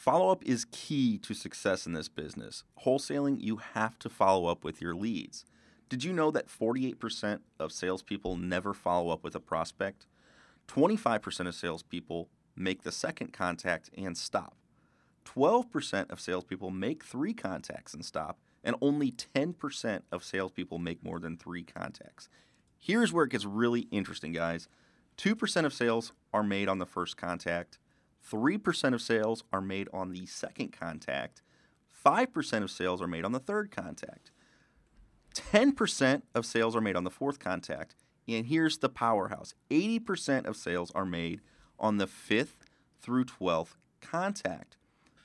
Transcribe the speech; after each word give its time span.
Follow 0.00 0.30
up 0.30 0.42
is 0.46 0.64
key 0.72 1.18
to 1.18 1.34
success 1.34 1.84
in 1.84 1.92
this 1.92 2.08
business. 2.08 2.64
Wholesaling, 2.86 3.36
you 3.38 3.56
have 3.56 3.98
to 3.98 4.08
follow 4.08 4.46
up 4.46 4.64
with 4.64 4.80
your 4.80 4.94
leads. 4.94 5.44
Did 5.90 6.04
you 6.04 6.14
know 6.14 6.30
that 6.30 6.48
48% 6.48 7.40
of 7.58 7.70
salespeople 7.70 8.38
never 8.38 8.72
follow 8.72 9.10
up 9.10 9.22
with 9.22 9.34
a 9.34 9.40
prospect? 9.40 10.06
25% 10.68 11.46
of 11.46 11.54
salespeople 11.54 12.30
make 12.56 12.82
the 12.82 12.90
second 12.90 13.34
contact 13.34 13.90
and 13.94 14.16
stop. 14.16 14.56
12% 15.26 16.10
of 16.10 16.18
salespeople 16.18 16.70
make 16.70 17.04
three 17.04 17.34
contacts 17.34 17.92
and 17.92 18.02
stop, 18.02 18.38
and 18.64 18.76
only 18.80 19.12
10% 19.12 20.00
of 20.10 20.24
salespeople 20.24 20.78
make 20.78 21.04
more 21.04 21.18
than 21.18 21.36
three 21.36 21.62
contacts. 21.62 22.30
Here's 22.78 23.12
where 23.12 23.26
it 23.26 23.32
gets 23.32 23.44
really 23.44 23.82
interesting, 23.90 24.32
guys. 24.32 24.66
2% 25.18 25.66
of 25.66 25.74
sales 25.74 26.14
are 26.32 26.42
made 26.42 26.70
on 26.70 26.78
the 26.78 26.86
first 26.86 27.18
contact, 27.18 27.78
3% 28.28 28.94
of 28.94 29.02
sales 29.02 29.44
are 29.52 29.60
made 29.60 29.88
on 29.92 30.10
the 30.10 30.26
second 30.26 30.72
contact, 30.72 31.42
5% 32.04 32.62
of 32.62 32.70
sales 32.70 33.02
are 33.02 33.06
made 33.06 33.24
on 33.24 33.32
the 33.32 33.38
third 33.38 33.70
contact, 33.70 34.30
10% 35.34 36.22
of 36.34 36.46
sales 36.46 36.74
are 36.74 36.80
made 36.80 36.96
on 36.96 37.04
the 37.04 37.10
fourth 37.10 37.38
contact, 37.38 37.94
and 38.28 38.46
here's 38.46 38.78
the 38.78 38.88
powerhouse 38.88 39.54
80% 39.70 40.46
of 40.46 40.56
sales 40.56 40.90
are 40.94 41.04
made 41.04 41.40
on 41.78 41.98
the 41.98 42.06
fifth 42.06 42.64
through 43.00 43.24
12th 43.24 43.76
contact. 44.00 44.76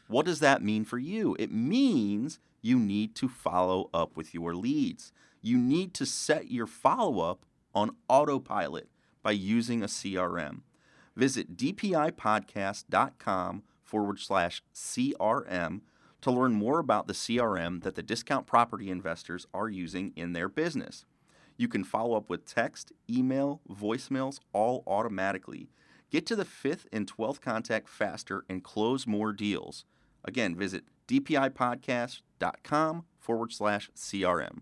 What 0.07 0.25
does 0.25 0.39
that 0.39 0.61
mean 0.61 0.85
for 0.85 0.97
you? 0.97 1.35
It 1.39 1.51
means 1.51 2.39
you 2.61 2.79
need 2.79 3.15
to 3.15 3.27
follow 3.27 3.89
up 3.93 4.15
with 4.15 4.33
your 4.33 4.55
leads. 4.55 5.11
You 5.41 5.57
need 5.57 5.93
to 5.95 6.05
set 6.05 6.51
your 6.51 6.67
follow 6.67 7.19
up 7.19 7.45
on 7.73 7.95
autopilot 8.07 8.89
by 9.21 9.31
using 9.31 9.83
a 9.83 9.87
CRM. 9.87 10.61
Visit 11.15 11.55
dpipodcast.com 11.55 13.63
forward 13.83 14.19
slash 14.19 14.61
CRM 14.73 15.81
to 16.21 16.31
learn 16.31 16.53
more 16.53 16.79
about 16.79 17.07
the 17.07 17.13
CRM 17.13 17.83
that 17.83 17.95
the 17.95 18.03
discount 18.03 18.47
property 18.47 18.89
investors 18.89 19.45
are 19.53 19.69
using 19.69 20.11
in 20.15 20.33
their 20.33 20.49
business. 20.49 21.05
You 21.57 21.67
can 21.67 21.83
follow 21.83 22.17
up 22.17 22.29
with 22.29 22.45
text, 22.45 22.91
email, 23.09 23.61
voicemails, 23.69 24.39
all 24.51 24.83
automatically. 24.87 25.69
Get 26.11 26.25
to 26.27 26.35
the 26.35 26.45
fifth 26.45 26.87
and 26.91 27.11
12th 27.11 27.41
contact 27.41 27.89
faster 27.89 28.45
and 28.49 28.63
close 28.63 29.07
more 29.07 29.33
deals. 29.33 29.85
Again, 30.23 30.55
visit 30.55 30.83
dpipodcast.com 31.07 33.05
forward 33.19 33.53
slash 33.53 33.89
CRM. 33.95 34.61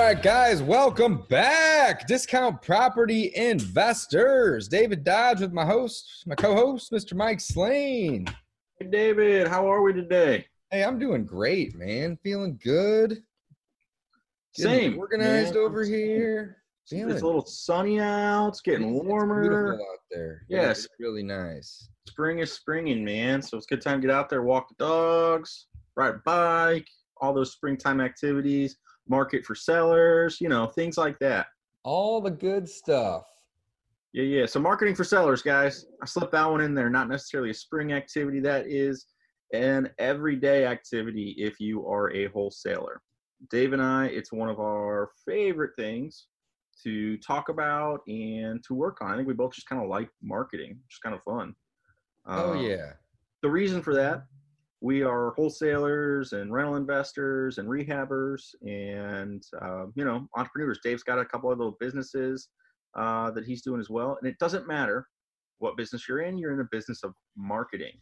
All 0.00 0.06
right, 0.06 0.22
guys, 0.22 0.62
welcome 0.62 1.26
back. 1.28 2.06
Discount 2.06 2.62
Property 2.62 3.32
Investors. 3.36 4.66
David 4.66 5.04
Dodge 5.04 5.42
with 5.42 5.52
my 5.52 5.66
host, 5.66 6.24
my 6.26 6.34
co-host, 6.34 6.90
Mr. 6.90 7.12
Mike 7.14 7.38
Slane. 7.38 8.26
Hey, 8.78 8.86
David, 8.86 9.46
how 9.46 9.70
are 9.70 9.82
we 9.82 9.92
today? 9.92 10.46
Hey, 10.70 10.84
I'm 10.84 10.98
doing 10.98 11.26
great, 11.26 11.76
man. 11.76 12.18
Feeling 12.22 12.58
good. 12.64 13.22
Getting 14.56 14.72
Same. 14.72 14.98
Organized 14.98 15.54
man. 15.54 15.62
over 15.62 15.84
here. 15.84 16.56
Feeling 16.88 17.12
It's 17.12 17.20
a 17.20 17.26
little 17.26 17.44
sunny 17.44 18.00
out. 18.00 18.48
It's 18.48 18.62
getting 18.62 18.96
it's 18.96 19.04
warmer. 19.04 19.42
beautiful 19.42 19.86
out 19.92 19.98
there. 20.10 20.46
Yes. 20.48 20.86
it's 20.86 20.94
really 20.98 21.22
nice. 21.22 21.90
Spring 22.08 22.38
is 22.38 22.50
springing, 22.50 23.04
man. 23.04 23.42
So 23.42 23.58
it's 23.58 23.66
a 23.66 23.74
good 23.74 23.82
time 23.82 24.00
to 24.00 24.06
get 24.06 24.16
out 24.16 24.30
there, 24.30 24.42
walk 24.44 24.70
the 24.70 24.82
dogs, 24.82 25.66
ride 25.94 26.14
a 26.14 26.20
bike, 26.24 26.88
all 27.20 27.34
those 27.34 27.52
springtime 27.52 28.00
activities, 28.00 28.78
market 29.10 29.44
for 29.44 29.54
sellers, 29.54 30.40
you 30.40 30.48
know, 30.48 30.66
things 30.66 30.96
like 30.96 31.18
that. 31.18 31.48
All 31.84 32.20
the 32.20 32.30
good 32.30 32.68
stuff. 32.68 33.24
Yeah, 34.12 34.24
yeah. 34.24 34.46
So 34.46 34.60
marketing 34.60 34.94
for 34.94 35.04
sellers, 35.04 35.42
guys. 35.42 35.86
I 36.02 36.06
slipped 36.06 36.32
that 36.32 36.50
one 36.50 36.60
in 36.62 36.74
there. 36.74 36.88
Not 36.88 37.08
necessarily 37.08 37.50
a 37.50 37.54
spring 37.54 37.92
activity. 37.92 38.40
That 38.40 38.66
is 38.66 39.06
an 39.52 39.90
everyday 39.98 40.64
activity 40.66 41.34
if 41.38 41.60
you 41.60 41.86
are 41.86 42.12
a 42.12 42.26
wholesaler. 42.28 43.02
Dave 43.50 43.72
and 43.72 43.82
I, 43.82 44.06
it's 44.06 44.32
one 44.32 44.48
of 44.48 44.60
our 44.60 45.10
favorite 45.26 45.72
things 45.76 46.26
to 46.84 47.16
talk 47.18 47.48
about 47.48 48.00
and 48.06 48.62
to 48.64 48.74
work 48.74 48.98
on. 49.00 49.12
I 49.12 49.16
think 49.16 49.28
we 49.28 49.34
both 49.34 49.54
just 49.54 49.68
kind 49.68 49.82
of 49.82 49.88
like 49.88 50.08
marketing, 50.22 50.78
just 50.88 51.02
kind 51.02 51.14
of 51.14 51.22
fun. 51.22 51.54
Oh 52.26 52.52
Um, 52.52 52.64
yeah. 52.64 52.92
the 53.42 53.50
reason 53.50 53.82
for 53.82 53.94
that 53.94 54.24
we 54.80 55.02
are 55.02 55.32
wholesalers 55.32 56.32
and 56.32 56.52
rental 56.52 56.76
investors 56.76 57.58
and 57.58 57.68
rehabbers 57.68 58.54
and 58.62 59.42
uh, 59.60 59.86
you 59.94 60.04
know 60.04 60.26
entrepreneurs. 60.36 60.80
Dave's 60.82 61.02
got 61.02 61.18
a 61.18 61.24
couple 61.24 61.50
of 61.50 61.58
little 61.58 61.76
businesses 61.80 62.48
uh, 62.94 63.30
that 63.32 63.44
he's 63.44 63.62
doing 63.62 63.80
as 63.80 63.90
well. 63.90 64.16
And 64.20 64.30
it 64.30 64.38
doesn't 64.38 64.66
matter 64.66 65.06
what 65.58 65.76
business 65.76 66.08
you're 66.08 66.22
in 66.22 66.38
you're 66.38 66.52
in 66.52 66.58
the 66.58 66.68
business 66.72 67.04
of 67.04 67.12
marketing. 67.36 67.98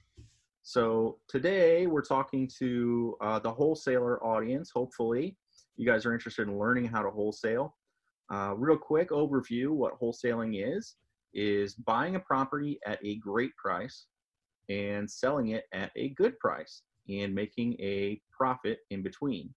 So 0.63 1.19
today 1.29 1.87
we're 1.87 2.03
talking 2.03 2.49
to 2.59 3.17
uh, 3.21 3.39
the 3.41 3.51
wholesaler 3.51 4.25
audience 4.25 4.71
hopefully. 4.73 5.37
You 5.77 5.87
guys 5.87 6.07
are 6.07 6.15
interested 6.15 6.49
in 6.49 6.59
learning 6.59 6.87
how 6.87 7.03
to 7.03 7.11
wholesale. 7.11 7.75
Uh, 8.33 8.55
real 8.57 8.77
quick 8.77 9.11
overview 9.11 9.71
what 9.71 9.99
wholesaling 10.01 10.77
is 10.77 10.97
is 11.35 11.75
buying 11.75 12.15
a 12.15 12.21
property 12.21 12.79
at 12.87 12.99
a 13.05 13.17
great 13.17 13.55
price 13.57 14.07
and 14.69 15.11
selling 15.11 15.49
it 15.49 15.65
at 15.73 15.91
a 15.97 16.11
good 16.11 16.39
price 16.39 16.83
and 17.09 17.35
making 17.35 17.75
a 17.81 18.21
profit 18.31 18.81
in 18.91 19.03
between. 19.03 19.53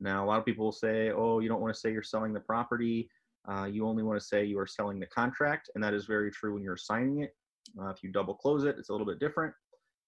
Now, 0.00 0.24
a 0.24 0.26
lot 0.26 0.38
of 0.38 0.44
people 0.44 0.66
will 0.66 0.72
say, 0.72 1.10
oh, 1.10 1.40
you 1.40 1.48
don't 1.48 1.60
want 1.60 1.74
to 1.74 1.80
say 1.80 1.92
you're 1.92 2.02
selling 2.02 2.32
the 2.32 2.40
property. 2.40 3.08
Uh, 3.48 3.64
you 3.64 3.86
only 3.86 4.02
want 4.02 4.18
to 4.18 4.24
say 4.24 4.44
you 4.44 4.58
are 4.58 4.66
selling 4.66 4.98
the 4.98 5.06
contract. 5.06 5.70
And 5.74 5.84
that 5.84 5.94
is 5.94 6.06
very 6.06 6.30
true 6.30 6.54
when 6.54 6.62
you're 6.62 6.76
signing 6.76 7.22
it. 7.22 7.34
Uh, 7.80 7.88
if 7.88 8.02
you 8.02 8.10
double 8.10 8.34
close 8.34 8.64
it, 8.64 8.76
it's 8.78 8.88
a 8.88 8.92
little 8.92 9.06
bit 9.06 9.18
different. 9.18 9.54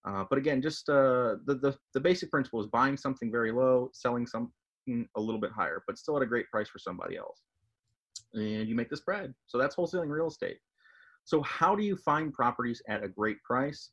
Uh, 0.06 0.24
but 0.28 0.38
again, 0.38 0.62
just 0.62 0.88
uh, 0.88 1.36
the, 1.46 1.54
the, 1.60 1.76
the 1.94 2.00
basic 2.00 2.30
principle 2.30 2.60
is 2.60 2.66
buying 2.66 2.96
something 2.96 3.30
very 3.30 3.50
low, 3.50 3.90
selling 3.92 4.26
something 4.26 4.52
a 5.16 5.20
little 5.20 5.40
bit 5.40 5.50
higher, 5.50 5.82
but 5.86 5.98
still 5.98 6.16
at 6.16 6.22
a 6.22 6.26
great 6.26 6.48
price 6.50 6.68
for 6.68 6.78
somebody 6.78 7.16
else. 7.16 7.42
And 8.34 8.68
you 8.68 8.74
make 8.74 8.90
the 8.90 8.96
spread. 8.96 9.34
So 9.46 9.58
that's 9.58 9.74
wholesaling 9.74 10.10
real 10.10 10.28
estate. 10.28 10.58
So, 11.24 11.42
how 11.42 11.74
do 11.74 11.82
you 11.82 11.96
find 11.96 12.32
properties 12.32 12.80
at 12.88 13.02
a 13.02 13.08
great 13.08 13.42
price? 13.42 13.90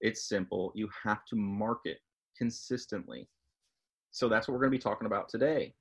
It's 0.00 0.28
simple. 0.28 0.72
You 0.74 0.88
have 1.02 1.24
to 1.26 1.36
market 1.36 1.98
consistently. 2.36 3.28
So 4.10 4.28
that's 4.28 4.48
what 4.48 4.54
we're 4.54 4.60
going 4.60 4.72
to 4.72 4.78
be 4.78 4.82
talking 4.82 5.06
about 5.06 5.28
today. 5.28 5.74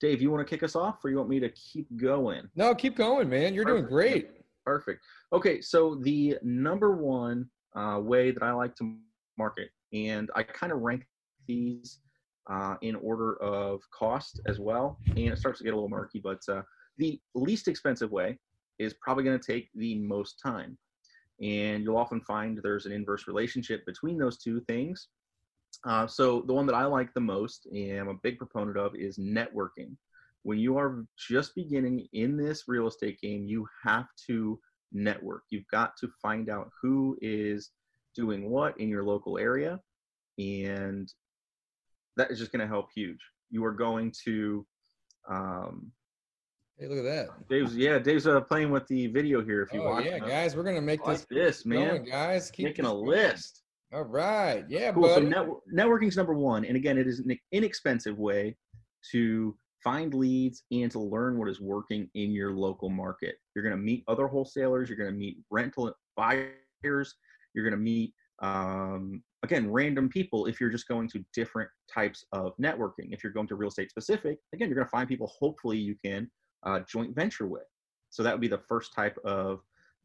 Dave, 0.00 0.20
you 0.20 0.30
want 0.30 0.46
to 0.46 0.50
kick 0.50 0.62
us 0.62 0.76
off 0.76 1.04
or 1.04 1.10
you 1.10 1.16
want 1.16 1.28
me 1.28 1.40
to 1.40 1.48
keep 1.50 1.86
going? 1.96 2.48
No, 2.54 2.74
keep 2.74 2.96
going, 2.96 3.28
man. 3.28 3.54
You're 3.54 3.64
doing 3.64 3.84
great. 3.84 4.28
Perfect. 4.64 5.04
Okay, 5.32 5.60
so 5.60 5.94
the 6.02 6.36
number 6.42 6.96
one 6.96 7.48
uh, 7.74 8.00
way 8.02 8.30
that 8.30 8.42
I 8.42 8.52
like 8.52 8.74
to 8.76 8.96
market, 9.38 9.70
and 9.92 10.30
I 10.34 10.42
kind 10.42 10.72
of 10.72 10.80
rank 10.80 11.06
these 11.46 12.00
uh, 12.50 12.76
in 12.82 12.96
order 12.96 13.36
of 13.42 13.80
cost 13.90 14.40
as 14.46 14.58
well, 14.58 14.98
and 15.08 15.18
it 15.18 15.38
starts 15.38 15.58
to 15.58 15.64
get 15.64 15.72
a 15.72 15.76
little 15.76 15.88
murky, 15.88 16.20
but 16.20 16.40
uh, 16.48 16.62
the 16.98 17.20
least 17.34 17.68
expensive 17.68 18.10
way 18.10 18.38
is 18.78 18.94
probably 19.00 19.24
going 19.24 19.38
to 19.38 19.52
take 19.52 19.68
the 19.74 19.94
most 19.96 20.40
time. 20.44 20.76
And 21.40 21.84
you'll 21.84 21.98
often 21.98 22.20
find 22.20 22.58
there's 22.62 22.86
an 22.86 22.92
inverse 22.92 23.26
relationship 23.26 23.84
between 23.84 24.18
those 24.18 24.38
two 24.38 24.60
things. 24.62 25.08
Uh, 25.84 26.06
so 26.06 26.42
the 26.46 26.54
one 26.54 26.66
that 26.66 26.74
I 26.74 26.84
like 26.84 27.12
the 27.12 27.20
most 27.20 27.66
and 27.66 28.00
I'm 28.00 28.08
a 28.08 28.14
big 28.14 28.38
proponent 28.38 28.76
of 28.76 28.94
is 28.94 29.18
networking. 29.18 29.96
When 30.42 30.58
you 30.58 30.78
are 30.78 31.04
just 31.18 31.54
beginning 31.54 32.08
in 32.12 32.36
this 32.36 32.64
real 32.68 32.86
estate 32.86 33.20
game, 33.20 33.44
you 33.44 33.68
have 33.84 34.06
to 34.28 34.58
network. 34.92 35.42
You've 35.50 35.68
got 35.68 35.96
to 35.98 36.08
find 36.22 36.48
out 36.48 36.70
who 36.80 37.18
is 37.20 37.70
doing 38.14 38.48
what 38.48 38.78
in 38.80 38.88
your 38.88 39.04
local 39.04 39.38
area, 39.38 39.80
and 40.38 41.12
that 42.16 42.30
is 42.30 42.38
just 42.38 42.52
going 42.52 42.60
to 42.60 42.66
help 42.66 42.88
huge. 42.94 43.20
You 43.50 43.64
are 43.64 43.72
going 43.72 44.12
to 44.24 44.66
um, 45.28 45.90
Hey, 46.78 46.88
look 46.88 46.98
at 46.98 47.04
that. 47.04 47.48
Dave's 47.48 47.74
yeah, 47.74 47.98
Dave's 47.98 48.26
uh, 48.26 48.40
playing 48.42 48.70
with 48.70 48.86
the 48.86 49.06
video 49.06 49.42
here. 49.42 49.62
If 49.62 49.72
you 49.72 49.82
Oh 49.82 49.90
watch, 49.90 50.04
yeah, 50.04 50.18
guys, 50.18 50.54
we're 50.54 50.62
gonna 50.62 50.82
make 50.82 51.00
this 51.00 51.20
like 51.20 51.28
this 51.28 51.64
man, 51.64 51.88
going, 51.88 52.04
guys. 52.04 52.50
Keep 52.50 52.66
making 52.66 52.84
a 52.84 52.88
going. 52.88 53.06
list. 53.06 53.62
All 53.94 54.02
right. 54.02 54.64
Yeah, 54.68 54.92
Cool. 54.92 55.08
So 55.08 55.14
buddy. 55.14 55.26
network, 55.26 55.58
networking's 55.72 56.16
number 56.16 56.34
one, 56.34 56.66
and 56.66 56.76
again, 56.76 56.98
it 56.98 57.06
is 57.06 57.20
an 57.20 57.38
inexpensive 57.52 58.18
way 58.18 58.56
to 59.12 59.56
find 59.82 60.12
leads 60.12 60.64
and 60.70 60.90
to 60.90 60.98
learn 60.98 61.38
what 61.38 61.48
is 61.48 61.60
working 61.60 62.10
in 62.14 62.32
your 62.32 62.52
local 62.52 62.90
market. 62.90 63.36
You're 63.54 63.62
going 63.62 63.76
to 63.76 63.82
meet 63.82 64.02
other 64.08 64.26
wholesalers. 64.26 64.88
You're 64.88 64.98
going 64.98 65.12
to 65.12 65.16
meet 65.16 65.38
rental 65.50 65.94
buyers. 66.16 67.14
You're 67.54 67.70
to 67.70 67.76
meet 67.76 68.12
um, 68.42 69.22
again 69.44 69.70
random 69.70 70.10
people 70.10 70.44
if 70.44 70.60
you're 70.60 70.68
just 70.68 70.88
going 70.88 71.08
to 71.10 71.24
different 71.32 71.70
types 71.90 72.22
of 72.32 72.52
networking. 72.60 73.12
If 73.12 73.24
you're 73.24 73.32
going 73.32 73.46
to 73.46 73.54
real 73.54 73.68
estate 73.68 73.88
specific, 73.88 74.38
again, 74.52 74.68
you're 74.68 74.76
going 74.76 74.86
to 74.86 74.90
find 74.90 75.08
people 75.08 75.32
hopefully 75.38 75.78
you 75.78 75.94
can 76.04 76.28
uh, 76.66 76.80
joint 76.80 77.14
venture 77.14 77.46
with. 77.46 77.64
So 78.10 78.22
that 78.22 78.32
would 78.32 78.40
be 78.40 78.48
the 78.48 78.62
first 78.68 78.92
type 78.94 79.16
of 79.24 79.60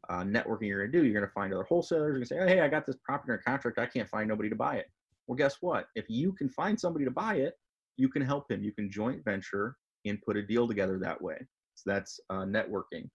uh, 0.10 0.24
networking 0.24 0.68
you're 0.68 0.80
going 0.80 0.92
to 0.92 1.00
do. 1.00 1.04
You're 1.06 1.13
going 1.13 1.28
to 1.28 1.34
find 1.34 1.54
other 1.54 1.63
wholesalers. 1.63 2.19
To 2.19 2.25
say, 2.25 2.40
oh, 2.40 2.48
hey, 2.48 2.62
I 2.62 2.68
got 2.68 2.86
this 2.86 2.98
property 3.04 3.34
under 3.34 3.44
contract. 3.44 3.80
I 3.80 3.86
can't 3.86 4.10
find 4.10 4.28
nobody 4.28 4.50
to 4.50 4.56
buy 4.56 4.75
it. 4.78 4.86
Well, 5.28 5.36
guess 5.36 5.58
what? 5.62 5.88
If 5.96 6.06
you 6.10 6.34
can 6.34 6.50
find 6.50 6.80
somebody 6.80 7.06
to 7.06 7.12
buy 7.12 7.36
it, 7.36 7.54
you 7.98 8.10
can 8.10 8.22
help 8.22 8.52
him. 8.52 8.63
You 8.63 8.72
can 8.72 8.92
joint 8.92 9.24
venture 9.24 9.75
and 10.06 10.22
put 10.22 10.38
a 10.38 10.42
deal 10.42 10.68
together 10.68 10.98
that 11.00 11.22
way. 11.22 11.38
So 11.75 11.92
that's 11.92 12.19
uh, 12.30 12.46
networking. 12.46 13.10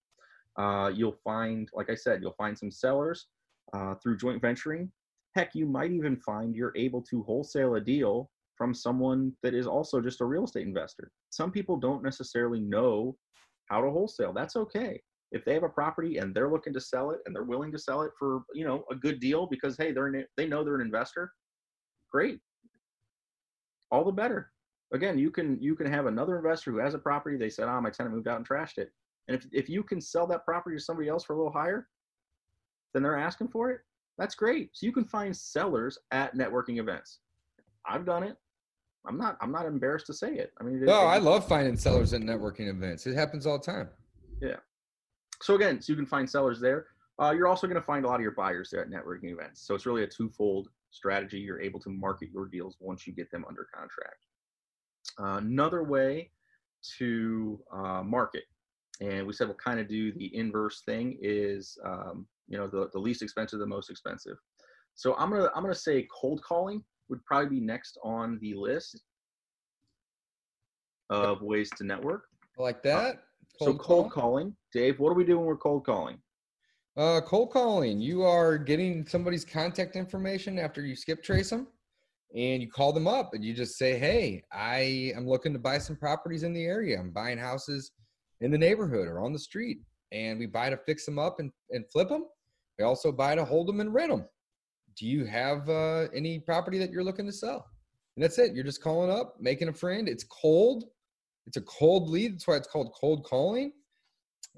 Uh, 0.57 0.91
you'll 0.95 1.19
find, 1.25 1.69
like 1.75 1.91
I 1.91 1.95
said, 1.95 2.23
you'll 2.23 2.33
find 2.39 2.57
some 2.57 2.71
sellers 2.71 3.27
uh, 3.75 3.95
through 3.97 4.17
joint 4.17 4.41
venturing. 4.41 4.91
Heck, 5.35 5.55
you 5.55 5.67
might 5.67 5.91
even 5.91 6.17
find 6.17 6.55
you're 6.55 6.73
able 6.77 7.03
to 7.03 7.23
wholesale 7.25 7.75
a 7.75 7.81
deal 7.81 8.31
from 8.57 8.75
someone 8.75 9.33
that 9.43 9.55
is 9.55 9.67
also 9.67 10.01
just 10.01 10.21
a 10.21 10.25
real 10.25 10.45
estate 10.45 10.67
investor. 10.67 11.11
Some 11.31 11.51
people 11.51 11.77
don't 11.77 12.03
necessarily 12.03 12.61
know 12.61 13.17
how 13.67 13.81
to 13.81 13.91
wholesale. 13.91 14.33
That's 14.33 14.57
okay. 14.57 15.01
If 15.33 15.45
they 15.45 15.55
have 15.55 15.65
a 15.65 15.69
property 15.69 16.19
and 16.19 16.35
they're 16.35 16.51
looking 16.51 16.73
to 16.73 16.81
sell 16.81 17.11
it 17.11 17.21
and 17.27 17.35
they're 17.35 17.45
willing 17.45 17.73
to 17.73 17.79
sell 17.79 18.03
it 18.03 18.13
for, 18.19 18.43
you 18.55 18.65
know, 18.65 18.85
a 18.91 18.95
good 18.95 19.21
deal 19.21 19.47
because 19.47 19.77
hey, 19.77 19.93
they're 19.93 20.07
an, 20.07 20.25
they 20.37 20.47
know 20.47 20.65
they're 20.65 20.77
an 20.77 20.81
investor, 20.81 21.33
great. 22.11 22.41
All 23.91 24.05
the 24.05 24.13
better. 24.13 24.53
Again, 24.93 25.19
you 25.19 25.31
can 25.31 25.61
you 25.61 25.75
can 25.75 25.91
have 25.91 26.07
another 26.07 26.37
investor 26.37 26.71
who 26.71 26.79
has 26.79 26.95
a 26.95 26.99
property. 26.99 27.37
They 27.37 27.51
said, 27.51 27.69
"Ah, 27.69 27.77
oh, 27.77 27.81
my 27.81 27.91
tenant 27.91 28.15
moved 28.15 28.29
out 28.29 28.37
and 28.37 28.49
trashed 28.49 28.79
it." 28.79 28.93
And 29.27 29.37
if 29.37 29.47
if 29.53 29.69
you 29.69 29.83
can 29.83 30.01
sell 30.01 30.27
that 30.29 30.45
property 30.45 30.77
to 30.77 30.83
somebody 30.83 31.09
else 31.09 31.25
for 31.25 31.33
a 31.33 31.37
little 31.37 31.53
higher 31.53 31.89
than 32.95 33.03
they're 33.03 33.19
asking 33.19 33.49
for 33.49 33.71
it, 33.73 33.81
that's 34.17 34.37
great. 34.37 34.71
So 34.73 34.87
you 34.87 34.93
can 34.93 35.05
find 35.05 35.37
sellers 35.37 35.99
at 36.13 36.35
networking 36.37 36.79
events. 36.79 37.19
I've 37.87 38.07
done 38.07 38.23
it. 38.23 38.37
I'm 39.07 39.17
not 39.17 39.37
I'm 39.41 39.53
not 39.53 39.67
embarrassed 39.67 40.07
to 40.07 40.15
say 40.15 40.35
it. 40.35 40.53
I 40.61 40.65
mean, 40.65 40.85
no, 40.85 41.03
it, 41.03 41.07
I 41.07 41.19
love 41.19 41.47
finding 41.47 41.77
sellers 41.77 42.13
at 42.13 42.21
networking 42.21 42.69
events. 42.69 43.07
It 43.07 43.15
happens 43.15 43.47
all 43.47 43.59
the 43.59 43.65
time. 43.65 43.89
Yeah. 44.41 44.57
So 45.43 45.55
again, 45.55 45.81
so 45.81 45.93
you 45.93 45.97
can 45.97 46.07
find 46.07 46.29
sellers 46.29 46.61
there. 46.61 46.87
Uh, 47.19 47.33
you're 47.35 47.47
also 47.47 47.67
going 47.67 47.81
to 47.81 47.87
find 47.87 48.05
a 48.05 48.09
lot 48.09 48.17
of 48.17 48.21
your 48.21 48.33
buyers 48.33 48.71
there 48.71 48.83
at 48.83 48.91
networking 48.91 49.33
events. 49.33 49.63
So 49.67 49.75
it's 49.75 49.87
really 49.87 50.03
a 50.03 50.07
twofold 50.07 50.69
strategy. 50.91 51.39
You're 51.39 51.61
able 51.61 51.81
to 51.81 51.89
market 51.89 52.29
your 52.33 52.47
deals 52.47 52.77
once 52.81 53.07
you 53.07 53.13
get 53.13 53.31
them 53.31 53.45
under 53.49 53.67
contract. 53.75 54.27
Uh, 55.19 55.39
another 55.39 55.83
way 55.83 56.31
to 56.99 57.61
uh, 57.73 58.03
market, 58.03 58.45
and 59.01 59.27
we 59.27 59.33
said 59.33 59.47
we'll 59.47 59.57
kind 59.57 59.81
of 59.81 59.89
do 59.89 60.13
the 60.13 60.35
inverse 60.37 60.83
thing, 60.83 61.17
is 61.21 61.79
um, 61.85 62.27
you 62.49 62.59
know 62.59 62.67
the, 62.67 62.91
the 62.93 62.99
least 62.99 63.23
expensive, 63.23 63.61
the 63.61 63.67
most 63.67 63.89
expensive. 63.89 64.37
So 64.95 65.15
I'm 65.17 65.31
gonna 65.31 65.51
I'm 65.55 65.63
gonna 65.63 65.75
say 65.75 66.07
cold 66.13 66.43
calling 66.43 66.83
would 67.09 67.25
probably 67.25 67.61
be 67.61 67.65
next 67.65 67.99
on 68.03 68.39
the 68.41 68.55
list 68.55 69.03
of 71.11 71.41
ways 71.43 71.71
to 71.77 71.85
network. 71.85 72.25
like 72.59 72.83
that. 72.83 73.23
Cold 73.59 73.77
so 73.77 73.83
cold 73.83 74.11
call? 74.11 74.23
calling, 74.23 74.57
Dave. 74.73 74.99
What 74.99 75.11
do 75.11 75.15
we 75.15 75.25
do 75.25 75.39
when 75.39 75.47
we're 75.47 75.57
cold 75.57 75.87
calling? 75.87 76.19
Uh, 76.97 77.21
cold 77.21 77.51
calling. 77.51 78.01
You 78.01 78.23
are 78.23 78.59
getting 78.59 79.07
somebody's 79.07 79.45
contact 79.45 79.97
information 79.97 80.59
after 80.59 80.85
you 80.85 80.97
skip 80.97 81.23
trace 81.23 81.51
them, 81.51 81.67
and 82.35 82.63
you 82.63 82.71
call 82.71 82.93
them 82.93 83.07
up 83.07 83.35
and 83.35 83.45
you 83.45 83.55
just 83.55 83.77
say, 83.77 83.99
"Hey, 83.99 84.43
I 84.53 85.13
am 85.15 85.27
looking 85.27 85.53
to 85.53 85.59
buy 85.59 85.79
some 85.79 85.97
properties 85.97 86.43
in 86.43 86.53
the 86.53 86.65
area. 86.65 86.99
I'm 86.99 87.13
buying 87.13 87.39
houses 87.39 87.93
in 88.41 88.51
the 88.51 88.59
neighborhood 88.59 89.09
or 89.09 89.21
on 89.21 89.33
the 89.33 89.39
street, 89.39 89.79
and 90.13 90.39
we 90.39 90.47
buy 90.47 90.71
to 90.71 90.77
fix 90.77 91.05
them 91.07 91.19
up 91.19 91.39
and, 91.39 91.51
and 91.71 91.85
flip 91.91 92.09
them. 92.09 92.27
We 92.79 92.85
also 92.85 93.13
buy 93.13 93.35
to 93.35 93.45
hold 93.45 93.69
them 93.69 93.81
and 93.81 93.93
rent 93.93 94.11
them. 94.11 94.25
Do 94.99 95.07
you 95.07 95.25
have 95.27 95.69
uh, 95.69 96.07
any 96.15 96.39
property 96.39 96.79
that 96.79 96.91
you're 96.91 97.05
looking 97.05 97.27
to 97.27 97.33
sell?" 97.33 97.67
And 98.17 98.25
that's 98.25 98.39
it. 98.39 98.55
You're 98.55 98.65
just 98.65 98.83
calling 98.83 99.11
up, 99.11 99.37
making 99.41 99.69
a 99.69 99.73
friend. 99.73 100.09
It's 100.09 100.25
cold 100.25 100.85
it's 101.47 101.57
a 101.57 101.63
cold 101.63 102.09
lead. 102.09 102.35
That's 102.35 102.47
why 102.47 102.57
it's 102.57 102.69
called 102.69 102.93
cold 102.99 103.25
calling. 103.25 103.73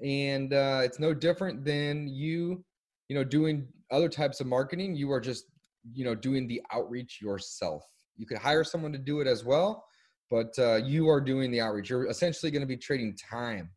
And 0.03 0.53
uh, 0.53 0.81
it's 0.83 0.99
no 0.99 1.13
different 1.13 1.63
than 1.63 2.07
you, 2.07 2.63
you 3.07 3.15
know, 3.15 3.23
doing 3.23 3.67
other 3.91 4.09
types 4.09 4.39
of 4.39 4.47
marketing. 4.47 4.95
You 4.95 5.11
are 5.11 5.21
just, 5.21 5.45
you 5.93 6.03
know, 6.03 6.15
doing 6.15 6.47
the 6.47 6.61
outreach 6.73 7.19
yourself. 7.21 7.83
You 8.17 8.25
could 8.25 8.37
hire 8.37 8.63
someone 8.63 8.91
to 8.93 8.97
do 8.97 9.19
it 9.19 9.27
as 9.27 9.45
well, 9.45 9.85
but 10.29 10.53
uh, 10.57 10.77
you 10.77 11.07
are 11.09 11.21
doing 11.21 11.51
the 11.51 11.61
outreach. 11.61 11.89
You're 11.89 12.07
essentially 12.07 12.51
going 12.51 12.61
to 12.61 12.67
be 12.67 12.77
trading 12.77 13.15
time 13.17 13.69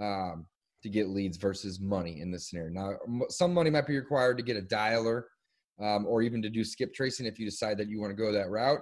um, 0.00 0.46
to 0.82 0.88
get 0.88 1.08
leads 1.08 1.36
versus 1.36 1.80
money 1.80 2.20
in 2.20 2.30
this 2.30 2.48
scenario. 2.48 2.72
Now, 2.72 3.26
some 3.28 3.52
money 3.52 3.70
might 3.70 3.86
be 3.86 3.96
required 3.96 4.38
to 4.38 4.44
get 4.44 4.56
a 4.56 4.62
dialer 4.62 5.24
um, 5.80 6.06
or 6.06 6.22
even 6.22 6.42
to 6.42 6.50
do 6.50 6.64
skip 6.64 6.94
tracing 6.94 7.26
if 7.26 7.38
you 7.38 7.44
decide 7.44 7.78
that 7.78 7.88
you 7.88 8.00
want 8.00 8.10
to 8.10 8.16
go 8.16 8.32
that 8.32 8.50
route. 8.50 8.80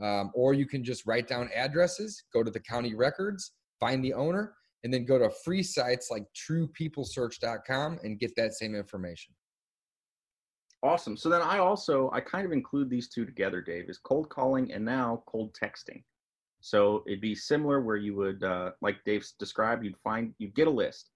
Um, 0.00 0.30
or 0.34 0.54
you 0.54 0.66
can 0.66 0.84
just 0.84 1.06
write 1.06 1.26
down 1.26 1.50
addresses, 1.54 2.22
go 2.32 2.44
to 2.44 2.50
the 2.50 2.60
county 2.60 2.94
records, 2.94 3.52
find 3.80 4.04
the 4.04 4.14
owner, 4.14 4.54
and 4.84 4.94
then 4.94 5.04
go 5.04 5.18
to 5.18 5.28
free 5.44 5.62
sites 5.62 6.08
like 6.10 6.24
truepeoplesearch.com 6.48 7.98
and 8.04 8.18
get 8.18 8.36
that 8.36 8.54
same 8.54 8.76
information. 8.76 9.34
Awesome. 10.84 11.16
So 11.16 11.28
then 11.28 11.42
I 11.42 11.58
also 11.58 12.10
I 12.12 12.20
kind 12.20 12.46
of 12.46 12.52
include 12.52 12.88
these 12.88 13.08
two 13.08 13.26
together, 13.26 13.60
Dave, 13.60 13.88
is 13.88 13.98
cold 13.98 14.28
calling 14.28 14.72
and 14.72 14.84
now 14.84 15.24
cold 15.26 15.56
texting. 15.60 16.02
So 16.60 17.02
it'd 17.06 17.20
be 17.20 17.34
similar 17.34 17.80
where 17.80 17.96
you 17.96 18.14
would, 18.16 18.42
uh, 18.42 18.72
like 18.80 18.96
Dave 19.04 19.24
described, 19.38 19.84
you'd 19.84 19.96
find 19.98 20.34
you'd 20.38 20.54
get 20.54 20.68
a 20.68 20.70
list, 20.70 21.10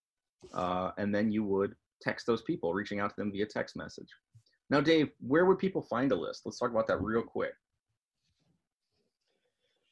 uh, 0.55 0.91
and 0.99 1.15
then 1.15 1.31
you 1.31 1.45
would 1.45 1.75
text 2.01 2.27
those 2.27 2.43
people, 2.43 2.75
reaching 2.75 3.01
out 3.01 3.11
to 3.11 3.17
them 3.17 3.33
via 3.33 3.47
text 3.47 3.77
message. 3.77 4.09
Now, 4.73 4.81
Dave, 4.81 5.11
where 5.21 5.45
would 5.45 5.59
people 5.59 5.83
find 5.83 6.11
a 6.13 6.15
list? 6.15 6.47
Let's 6.47 6.59
talk 6.59 6.71
about 6.71 6.87
that 6.87 7.03
real 7.03 7.21
quick. 7.21 7.53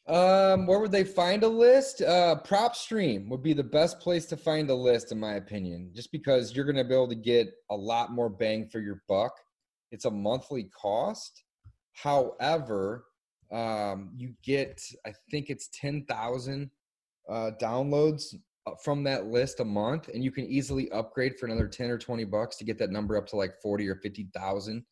Um, 0.08 0.66
where 0.66 0.80
would 0.80 0.90
they 0.90 1.04
find 1.04 1.42
a 1.42 1.48
list? 1.48 2.00
Uh, 2.00 2.40
PropStream 2.42 3.28
would 3.28 3.42
be 3.42 3.52
the 3.52 3.62
best 3.62 4.00
place 4.00 4.24
to 4.26 4.38
find 4.38 4.70
a 4.70 4.74
list, 4.74 5.12
in 5.12 5.20
my 5.20 5.34
opinion, 5.34 5.90
just 5.94 6.10
because 6.10 6.56
you're 6.56 6.64
going 6.64 6.76
to 6.76 6.84
be 6.84 6.94
able 6.94 7.10
to 7.10 7.14
get 7.14 7.52
a 7.70 7.76
lot 7.76 8.10
more 8.10 8.30
bang 8.30 8.70
for 8.70 8.80
your 8.80 9.02
buck. 9.06 9.32
It's 9.90 10.06
a 10.06 10.10
monthly 10.10 10.70
cost. 10.74 11.44
However, 11.92 13.04
um, 13.52 14.12
you 14.16 14.32
get, 14.42 14.80
I 15.06 15.12
think 15.30 15.50
it's 15.50 15.68
10,000 15.74 16.70
uh, 17.28 17.50
downloads 17.60 18.34
from 18.82 19.02
that 19.04 19.26
list 19.26 19.60
a 19.60 19.64
month, 19.64 20.08
and 20.08 20.22
you 20.22 20.30
can 20.30 20.44
easily 20.44 20.90
upgrade 20.90 21.38
for 21.38 21.46
another 21.46 21.66
10 21.66 21.90
or 21.90 21.98
20 21.98 22.24
bucks 22.24 22.56
to 22.56 22.64
get 22.64 22.78
that 22.78 22.90
number 22.90 23.16
up 23.16 23.26
to 23.28 23.36
like 23.36 23.60
40 23.62 23.88
or 23.88 23.96
50,000 23.96 24.84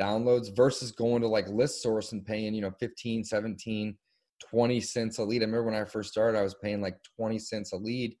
downloads 0.00 0.54
versus 0.54 0.92
going 0.92 1.22
to 1.22 1.28
like 1.28 1.46
ListSource 1.46 2.12
and 2.12 2.24
paying, 2.24 2.54
you 2.54 2.60
know, 2.60 2.72
15, 2.78 3.24
17, 3.24 3.96
20 4.50 4.80
cents 4.80 5.18
a 5.18 5.24
lead. 5.24 5.42
I 5.42 5.46
remember 5.46 5.64
when 5.64 5.74
I 5.74 5.84
first 5.84 6.10
started, 6.10 6.38
I 6.38 6.42
was 6.42 6.54
paying 6.54 6.82
like 6.82 6.96
20 7.18 7.38
cents 7.38 7.72
a 7.72 7.76
lead. 7.76 8.14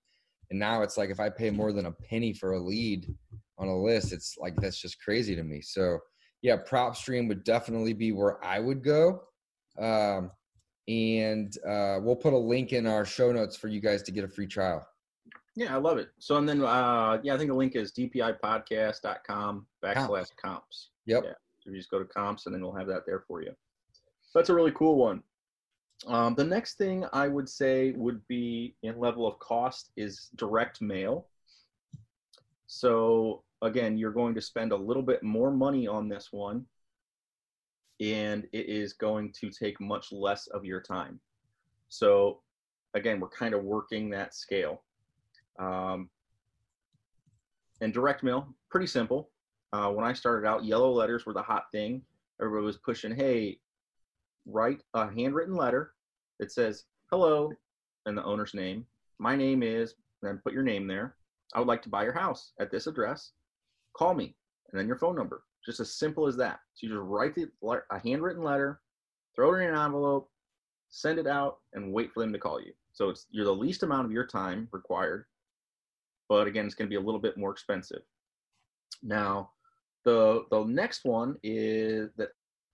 And 0.50 0.58
now 0.58 0.82
it's 0.82 0.96
like 0.96 1.10
if 1.10 1.20
I 1.20 1.28
pay 1.28 1.50
more 1.50 1.72
than 1.72 1.86
a 1.86 1.92
penny 1.92 2.32
for 2.32 2.52
a 2.52 2.58
lead 2.60 3.12
on 3.58 3.68
a 3.68 3.76
list, 3.76 4.12
it's 4.12 4.36
like 4.38 4.54
that's 4.56 4.80
just 4.80 5.02
crazy 5.02 5.34
to 5.34 5.42
me. 5.42 5.60
So 5.60 5.98
yeah, 6.42 6.56
PropStream 6.56 7.28
would 7.28 7.44
definitely 7.44 7.92
be 7.92 8.12
where 8.12 8.42
I 8.44 8.60
would 8.60 8.82
go. 8.82 9.22
Um, 9.78 10.30
and 10.88 11.56
uh, 11.66 11.98
we'll 12.00 12.16
put 12.16 12.32
a 12.32 12.38
link 12.38 12.72
in 12.72 12.86
our 12.86 13.04
show 13.04 13.32
notes 13.32 13.56
for 13.56 13.68
you 13.68 13.80
guys 13.80 14.02
to 14.04 14.12
get 14.12 14.24
a 14.24 14.28
free 14.28 14.46
trial. 14.46 14.86
Yeah, 15.56 15.74
I 15.74 15.78
love 15.78 15.98
it. 15.98 16.10
So 16.18 16.36
and 16.36 16.48
then 16.48 16.62
uh, 16.62 17.18
yeah, 17.22 17.34
I 17.34 17.38
think 17.38 17.50
the 17.50 17.56
link 17.56 17.76
is 17.76 17.92
dpipodcast.com 17.92 19.66
backslash 19.82 20.28
comps. 20.36 20.90
Yep. 21.06 21.24
Yeah. 21.24 21.32
So 21.60 21.70
you 21.70 21.76
just 21.76 21.90
go 21.90 21.98
to 21.98 22.04
comps 22.04 22.46
and 22.46 22.54
then 22.54 22.62
we'll 22.62 22.74
have 22.74 22.86
that 22.88 23.06
there 23.06 23.24
for 23.26 23.42
you. 23.42 23.52
That's 24.34 24.50
a 24.50 24.54
really 24.54 24.72
cool 24.72 24.96
one. 24.96 25.22
Um, 26.06 26.34
the 26.34 26.44
next 26.44 26.76
thing 26.76 27.06
I 27.14 27.26
would 27.26 27.48
say 27.48 27.92
would 27.92 28.20
be 28.28 28.76
in 28.82 29.00
level 29.00 29.26
of 29.26 29.38
cost 29.38 29.90
is 29.96 30.28
direct 30.36 30.82
mail. 30.82 31.26
So 32.66 33.42
again, 33.62 33.96
you're 33.96 34.12
going 34.12 34.34
to 34.34 34.42
spend 34.42 34.72
a 34.72 34.76
little 34.76 35.02
bit 35.02 35.22
more 35.22 35.50
money 35.50 35.86
on 35.86 36.08
this 36.08 36.28
one, 36.32 36.66
and 38.00 38.46
it 38.52 38.68
is 38.68 38.92
going 38.92 39.32
to 39.40 39.50
take 39.50 39.80
much 39.80 40.12
less 40.12 40.46
of 40.48 40.64
your 40.64 40.80
time. 40.80 41.20
So 41.88 42.40
again, 42.94 43.20
we're 43.20 43.28
kind 43.28 43.54
of 43.54 43.64
working 43.64 44.10
that 44.10 44.34
scale. 44.34 44.82
Um, 45.58 46.10
and 47.80 47.92
direct 47.92 48.22
mail, 48.22 48.48
pretty 48.70 48.86
simple. 48.86 49.30
Uh, 49.72 49.90
when 49.90 50.04
I 50.04 50.12
started 50.12 50.46
out, 50.46 50.64
yellow 50.64 50.90
letters 50.90 51.26
were 51.26 51.34
the 51.34 51.42
hot 51.42 51.64
thing. 51.72 52.02
Everybody 52.40 52.64
was 52.64 52.78
pushing, 52.78 53.14
hey, 53.14 53.58
write 54.46 54.80
a 54.94 55.10
handwritten 55.10 55.56
letter 55.56 55.92
that 56.38 56.52
says 56.52 56.84
hello 57.10 57.52
and 58.06 58.16
the 58.16 58.24
owner's 58.24 58.54
name. 58.54 58.86
My 59.18 59.36
name 59.36 59.62
is, 59.62 59.94
then 60.22 60.40
put 60.42 60.52
your 60.52 60.62
name 60.62 60.86
there. 60.86 61.16
I 61.54 61.58
would 61.58 61.68
like 61.68 61.82
to 61.82 61.88
buy 61.88 62.04
your 62.04 62.12
house 62.12 62.52
at 62.60 62.70
this 62.70 62.86
address. 62.86 63.32
Call 63.94 64.14
me, 64.14 64.34
and 64.70 64.78
then 64.78 64.86
your 64.86 64.98
phone 64.98 65.16
number. 65.16 65.42
Just 65.66 65.80
as 65.80 65.92
simple 65.92 66.28
as 66.28 66.36
that. 66.36 66.60
So 66.74 66.86
you 66.86 66.92
just 66.94 67.02
write 67.02 67.34
the, 67.34 67.48
a 67.90 67.98
handwritten 67.98 68.42
letter, 68.42 68.80
throw 69.34 69.54
it 69.54 69.58
in 69.58 69.70
an 69.70 69.74
envelope, 69.74 70.30
send 70.88 71.18
it 71.18 71.26
out, 71.26 71.58
and 71.74 71.92
wait 71.92 72.12
for 72.12 72.20
them 72.20 72.32
to 72.32 72.38
call 72.38 72.60
you. 72.60 72.72
So 72.92 73.10
it's 73.10 73.26
you're 73.30 73.44
the 73.44 73.52
least 73.52 73.82
amount 73.82 74.06
of 74.06 74.12
your 74.12 74.26
time 74.26 74.68
required, 74.70 75.26
but 76.28 76.46
again, 76.46 76.64
it's 76.64 76.74
going 76.74 76.88
to 76.88 76.90
be 76.90 77.02
a 77.02 77.04
little 77.04 77.20
bit 77.20 77.36
more 77.36 77.50
expensive. 77.50 78.02
Now, 79.02 79.50
the 80.04 80.44
the 80.50 80.64
next 80.64 81.04
one 81.04 81.36
is 81.42 82.10
that 82.16 82.30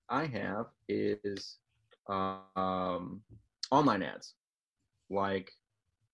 I 0.08 0.26
have 0.26 0.66
is 0.88 1.56
um, 2.08 3.22
online 3.70 4.02
ads, 4.02 4.34
like 5.10 5.50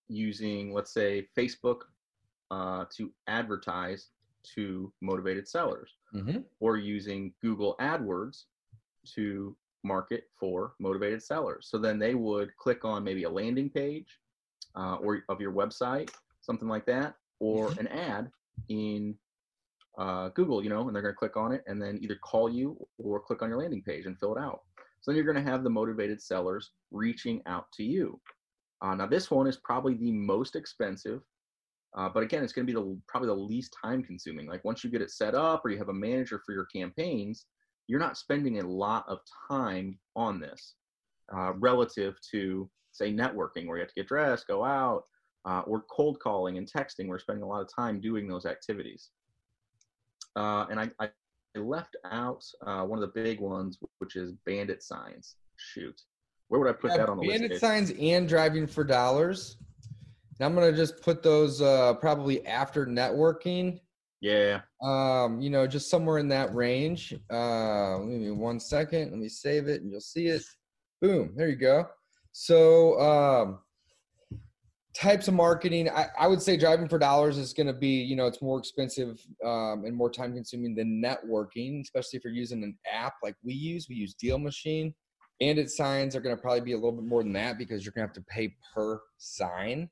using 0.07 0.73
let's 0.73 0.91
say 0.91 1.27
Facebook 1.37 1.81
uh, 2.49 2.85
to 2.95 3.11
advertise 3.27 4.07
to 4.55 4.93
motivated 5.01 5.47
sellers, 5.47 5.97
Mhm. 6.13 6.45
or 6.59 6.77
using 6.77 7.33
Google 7.41 7.75
AdWords 7.79 8.45
to 9.15 9.55
market 9.83 10.29
for 10.39 10.75
motivated 10.79 11.21
sellers. 11.23 11.67
So 11.69 11.77
then 11.77 11.99
they 11.99 12.15
would 12.15 12.55
click 12.57 12.83
on 12.85 13.03
maybe 13.03 13.23
a 13.23 13.29
landing 13.29 13.69
page 13.69 14.19
uh, 14.75 14.95
or 14.97 15.23
of 15.29 15.39
your 15.41 15.51
website, 15.53 16.13
something 16.41 16.67
like 16.67 16.85
that, 16.85 17.15
or 17.39 17.71
an 17.79 17.87
ad 17.87 18.31
in 18.69 19.17
uh, 19.97 20.29
Google, 20.29 20.63
you 20.63 20.69
know, 20.69 20.87
and 20.87 20.95
they're 20.95 21.01
going 21.01 21.13
to 21.13 21.17
click 21.17 21.35
on 21.35 21.51
it 21.51 21.63
and 21.67 21.81
then 21.81 21.97
either 22.01 22.15
call 22.17 22.49
you 22.49 22.77
or 22.97 23.19
click 23.19 23.41
on 23.41 23.49
your 23.49 23.57
landing 23.57 23.81
page 23.83 24.05
and 24.05 24.17
fill 24.17 24.35
it 24.35 24.39
out. 24.39 24.63
So 25.01 25.11
then 25.11 25.15
you're 25.17 25.25
going 25.31 25.43
to 25.43 25.49
have 25.51 25.63
the 25.63 25.69
motivated 25.69 26.21
sellers 26.21 26.71
reaching 26.91 27.41
out 27.45 27.69
to 27.73 27.83
you. 27.83 28.21
Uh, 28.81 28.95
now 28.95 29.07
this 29.07 29.29
one 29.29 29.47
is 29.47 29.57
probably 29.57 29.95
the 29.95 30.11
most 30.11 30.55
expensive, 30.55 31.21
uh, 31.97 32.09
but 32.09 32.23
again, 32.23 32.43
it's 32.43 32.53
going 32.53 32.65
to 32.67 32.73
be 32.73 32.79
the 32.79 32.97
probably 33.07 33.27
the 33.27 33.33
least 33.33 33.75
time 33.83 34.03
consuming. 34.03 34.47
Like 34.47 34.63
once 34.63 34.83
you 34.83 34.89
get 34.89 35.01
it 35.01 35.11
set 35.11 35.35
up 35.35 35.65
or 35.65 35.71
you 35.71 35.77
have 35.77 35.89
a 35.89 35.93
manager 35.93 36.41
for 36.45 36.53
your 36.53 36.65
campaigns, 36.65 37.45
you're 37.87 37.99
not 37.99 38.17
spending 38.17 38.59
a 38.59 38.67
lot 38.67 39.05
of 39.07 39.19
time 39.49 39.97
on 40.15 40.39
this 40.39 40.75
uh, 41.35 41.53
relative 41.53 42.15
to 42.31 42.69
say 42.91 43.11
networking 43.13 43.67
where 43.67 43.77
you 43.77 43.81
have 43.81 43.89
to 43.89 43.95
get 43.95 44.07
dressed, 44.07 44.47
go 44.47 44.63
out, 44.63 45.03
uh, 45.45 45.61
or 45.61 45.83
cold 45.89 46.19
calling 46.19 46.57
and 46.57 46.71
texting. 46.71 47.07
We're 47.07 47.19
spending 47.19 47.43
a 47.43 47.47
lot 47.47 47.61
of 47.61 47.69
time 47.73 47.99
doing 47.99 48.27
those 48.27 48.45
activities. 48.45 49.09
Uh, 50.35 50.65
and 50.69 50.79
I, 50.79 50.89
I 50.99 51.09
left 51.55 51.95
out 52.11 52.43
uh, 52.65 52.83
one 52.83 53.01
of 53.01 53.13
the 53.13 53.21
big 53.21 53.39
ones, 53.39 53.79
which 53.97 54.15
is 54.15 54.33
bandit 54.45 54.83
signs. 54.83 55.35
Shoot, 55.57 55.99
where 56.49 56.59
would 56.61 56.69
I 56.69 56.73
put 56.73 56.91
Yeah, 56.91 56.97
that 56.97 57.09
on 57.09 57.17
the 57.17 57.27
bandit 57.27 57.51
list? 57.51 57.61
Bandit 57.61 57.89
signs 57.89 57.99
and 57.99 58.29
driving 58.29 58.67
for 58.67 58.83
dollars. 58.83 59.57
Now 60.39 60.45
I'm 60.45 60.55
gonna 60.55 60.71
just 60.71 61.01
put 61.01 61.21
those 61.21 61.61
uh, 61.61 61.95
probably 61.95 62.45
after 62.45 62.85
networking. 62.85 63.79
Yeah, 64.21 64.61
Um, 64.81 65.39
you 65.39 65.49
know, 65.49 65.65
just 65.65 65.89
somewhere 65.89 66.17
in 66.17 66.27
that 66.29 66.53
range. 66.53 67.13
Uh, 67.29 67.99
give 67.99 68.19
me 68.19 68.31
one 68.31 68.59
second. 68.59 69.11
Let 69.11 69.19
me 69.19 69.29
save 69.29 69.67
it, 69.67 69.81
and 69.81 69.89
you'll 69.89 70.01
see 70.01 70.27
it. 70.27 70.43
Boom. 71.01 71.33
There 71.37 71.47
you 71.47 71.55
go. 71.55 71.87
So, 72.33 72.99
um, 72.99 73.59
types 74.93 75.29
of 75.29 75.33
marketing. 75.33 75.89
I, 75.89 76.07
I 76.19 76.27
would 76.27 76.41
say 76.41 76.57
driving 76.57 76.89
for 76.89 76.99
dollars 76.99 77.37
is 77.37 77.53
going 77.53 77.67
to 77.67 77.73
be, 77.73 78.01
you 78.01 78.17
know, 78.17 78.27
it's 78.27 78.41
more 78.41 78.59
expensive 78.59 79.25
um, 79.45 79.85
and 79.85 79.95
more 79.95 80.09
time 80.09 80.33
consuming 80.33 80.75
than 80.75 81.01
networking, 81.01 81.81
especially 81.81 82.17
if 82.17 82.25
you're 82.25 82.33
using 82.33 82.61
an 82.63 82.77
app 82.91 83.13
like 83.23 83.35
we 83.41 83.53
use. 83.53 83.87
We 83.87 83.95
use 83.95 84.13
Deal 84.13 84.37
Machine. 84.37 84.93
Bandit 85.39 85.69
signs 85.69 86.15
are 86.17 86.19
going 86.19 86.35
to 86.35 86.41
probably 86.41 86.59
be 86.61 86.73
a 86.73 86.75
little 86.75 86.91
bit 86.91 87.05
more 87.05 87.23
than 87.23 87.31
that 87.33 87.57
because 87.57 87.85
you're 87.85 87.93
going 87.93 88.05
to 88.05 88.13
have 88.13 88.25
to 88.25 88.29
pay 88.29 88.53
per 88.75 88.99
sign 89.17 89.89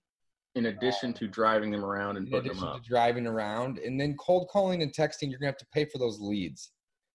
in 0.58 0.66
addition 0.68 1.14
to 1.14 1.28
driving 1.28 1.72
them 1.72 1.86
around 1.86 2.18
and 2.18 2.28
in 2.28 2.32
putting 2.32 2.52
them 2.52 2.62
to 2.62 2.68
up. 2.68 2.84
driving 2.84 3.28
around. 3.28 3.78
And 3.78 4.00
then 4.00 4.16
cold 4.18 4.50
calling 4.52 4.82
and 4.82 4.94
texting, 4.94 5.30
you're 5.30 5.40
gonna 5.40 5.52
have 5.52 5.58
to 5.58 5.68
pay 5.72 5.86
for 5.86 6.00
those 6.00 6.20
leads. 6.20 6.72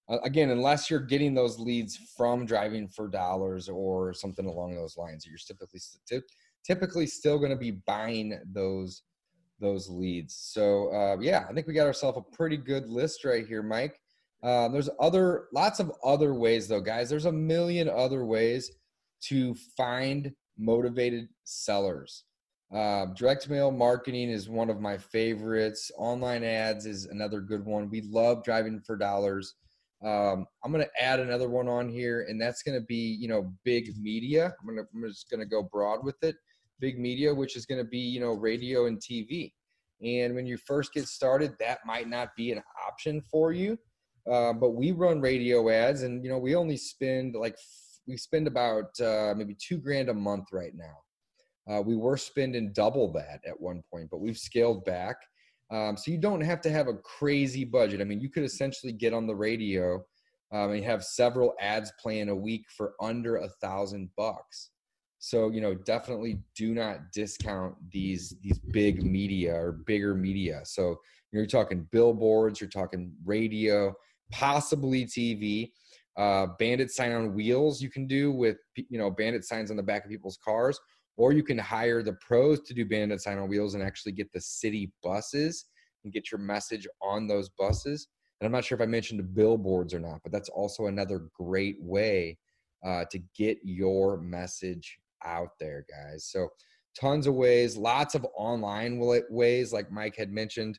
Uh, 0.09 0.19
again, 0.25 0.51
unless 0.51 0.91
you're 0.91 1.01
getting 1.01 1.35
those 1.35 1.59
leads 1.59 1.99
from 2.17 2.47
driving 2.47 2.89
for 2.89 3.09
dollars 3.09 3.69
or 3.69 4.13
something 4.13 4.47
along 4.47 4.75
those 4.75 4.97
lines, 4.97 5.27
you're 5.27 5.37
typically 5.39 5.81
typically 6.65 7.07
still 7.07 7.39
to 7.41 7.57
be 7.57 7.73
buying 7.87 8.39
those 8.53 9.03
those 9.61 9.89
leads. 9.89 10.35
So 10.35 10.93
uh, 10.93 11.17
yeah, 11.21 11.47
I 11.49 11.53
think 11.53 11.67
we 11.67 11.75
got 11.75 11.87
ourselves 11.87 12.19
a 12.19 12.37
pretty 12.37 12.57
good 12.57 12.89
list 12.89 13.25
right 13.25 13.47
here, 13.47 13.63
Mike. 13.63 13.99
Uh, 14.43 14.69
there's 14.69 14.91
other 15.01 15.45
lots 15.53 15.79
of 15.79 15.93
other 16.05 16.35
ways 16.35 16.69
though, 16.69 16.81
guys. 16.81 17.09
There's 17.09 17.27
a 17.27 17.33
million 17.33 17.89
other 17.89 18.25
ways 18.25 18.71
to 19.29 19.55
find 19.77 20.33
motivated 20.59 21.29
sellers. 21.45 22.25
Uh, 22.75 23.07
direct 23.15 23.51
mail 23.51 23.71
marketing 23.71 24.31
is 24.31 24.49
one 24.49 24.71
of 24.71 24.81
my 24.81 24.97
favorites. 24.97 25.91
Online 25.99 26.43
ads 26.43 26.87
is 26.87 27.05
another 27.07 27.41
good 27.41 27.65
one. 27.65 27.91
We 27.91 28.01
love 28.03 28.43
driving 28.45 28.81
for 28.81 28.97
dollars. 28.97 29.55
Um, 30.03 30.47
I'm 30.65 30.73
going 30.73 30.85
to 30.85 31.03
add 31.03 31.21
another 31.21 31.49
one 31.49 31.69
on 31.69 31.89
here, 31.89 32.27
and 32.29 32.41
that's 32.41 32.63
going 32.63 32.79
to 32.81 32.85
be, 32.85 33.17
you 33.21 33.29
know, 33.29 33.53
big 33.65 33.91
media. 34.01 34.55
I'm, 34.61 34.67
gonna, 34.67 34.89
I'm 34.95 35.09
just 35.09 35.29
going 35.29 35.41
to 35.41 35.47
go 35.47 35.63
broad 35.63 36.03
with 36.03 36.17
it. 36.23 36.37
Big 36.81 36.99
media, 36.99 37.33
which 37.33 37.57
is 37.57 37.67
going 37.67 37.81
to 37.81 37.89
be, 37.89 37.99
you 37.99 38.21
know, 38.21 38.33
radio 38.33 38.87
and 38.87 38.99
TV. 38.99 39.53
And 40.03 40.35
when 40.35 40.47
you 40.47 40.57
first 40.57 40.93
get 40.93 41.07
started, 41.07 41.55
that 41.61 41.81
might 41.87 42.09
not 42.09 42.35
be 42.37 42.53
an 42.53 42.63
option 42.89 43.21
for 43.21 43.53
you. 43.53 43.79
Uh, 44.29 44.53
but 44.53 44.71
we 44.71 44.93
run 44.93 45.21
radio 45.21 45.69
ads, 45.69 46.03
and 46.03 46.25
you 46.25 46.31
know, 46.31 46.39
we 46.39 46.55
only 46.55 46.77
spend 46.77 47.35
like 47.35 47.57
we 48.07 48.17
spend 48.17 48.47
about 48.47 48.99
uh, 49.01 49.35
maybe 49.37 49.57
two 49.61 49.79
grand 49.79 50.09
a 50.09 50.15
month 50.15 50.47
right 50.53 50.75
now. 50.75 50.97
Uh, 51.71 51.81
we 51.81 51.97
were 51.97 52.17
spending 52.17 52.73
double 52.73 53.13
that 53.13 53.41
at 53.47 53.61
one 53.61 53.83
point, 53.91 54.09
but 54.11 54.21
we've 54.21 54.39
scaled 54.39 54.85
back. 54.85 55.17
Um, 55.71 55.97
so 55.97 56.11
you 56.11 56.19
don't 56.19 56.41
have 56.41 56.61
to 56.63 56.71
have 56.71 56.89
a 56.89 56.95
crazy 56.95 57.65
budget. 57.65 58.01
I 58.01 58.05
mean, 58.05 58.21
you 58.21 58.29
could 58.29 58.43
essentially 58.43 58.93
get 58.93 59.15
on 59.15 59.27
the 59.27 59.35
radio 59.35 60.05
um, 60.53 60.73
and 60.73 60.85
have 60.85 61.03
several 61.03 61.55
ads 61.61 61.93
playing 62.01 62.29
a 62.29 62.35
week 62.35 62.67
for 62.77 62.95
under 63.01 63.37
a 63.37 63.49
thousand 63.49 64.11
bucks. 64.17 64.71
So 65.19 65.51
you 65.51 65.61
know, 65.61 65.75
definitely 65.75 66.41
do 66.57 66.75
not 66.75 67.13
discount 67.13 67.77
these 67.91 68.35
these 68.43 68.59
big 68.59 69.05
media 69.05 69.55
or 69.55 69.73
bigger 69.73 70.15
media. 70.15 70.63
So 70.65 71.01
you're 71.31 71.47
talking 71.47 71.89
billboards, 71.93 72.61
you're 72.61 72.69
talking 72.69 73.13
radio, 73.25 73.95
possibly 74.31 75.07
TV. 75.07 75.71
Uh, 76.19 76.49
bandit 76.59 76.91
sign 76.91 77.13
on 77.13 77.35
wheels 77.35 77.81
you 77.81 77.89
can 77.89 78.07
do 78.07 78.31
with 78.31 78.59
you 78.75 78.99
know 78.99 79.11
bandit 79.11 79.45
signs 79.45 79.71
on 79.71 79.79
the 79.79 79.83
back 79.83 80.05
of 80.05 80.11
people's 80.11 80.39
cars 80.45 80.79
or 81.17 81.33
you 81.33 81.43
can 81.43 81.59
hire 81.59 82.03
the 82.03 82.15
pros 82.15 82.61
to 82.61 82.75
do 82.75 82.85
bandit 82.85 83.21
sign 83.21 83.39
on 83.39 83.49
wheels 83.49 83.75
and 83.75 83.83
actually 83.83 84.13
get 84.13 84.33
the 84.33 84.41
city 84.41 84.93
buses 85.03 85.67
and 86.05 86.13
get 86.13 86.31
your 86.31 86.41
message 86.41 86.87
on 87.01 87.27
those 87.27 87.49
buses. 87.51 88.09
And 88.41 88.47
I'm 88.47 88.53
not 88.53 88.65
sure 88.65 88.77
if 88.77 88.83
I 88.83 88.87
mentioned 88.87 89.21
the 89.21 89.25
billboards 89.25 89.95
or 89.95 90.01
not, 90.01 90.21
but 90.23 90.33
that's 90.33 90.49
also 90.49 90.87
another 90.87 91.29
great 91.39 91.77
way 91.81 92.39
uh, 92.85 93.05
to 93.11 93.21
get 93.37 93.59
your 93.63 94.17
message 94.17 94.99
out 95.25 95.51
there, 95.61 95.87
guys. 95.89 96.27
So, 96.27 96.49
tons 96.99 97.27
of 97.27 97.35
ways, 97.35 97.77
lots 97.77 98.15
of 98.15 98.27
online 98.37 98.99
ways, 99.31 99.73
like 99.73 99.91
Mike 99.91 100.17
had 100.17 100.31
mentioned, 100.31 100.79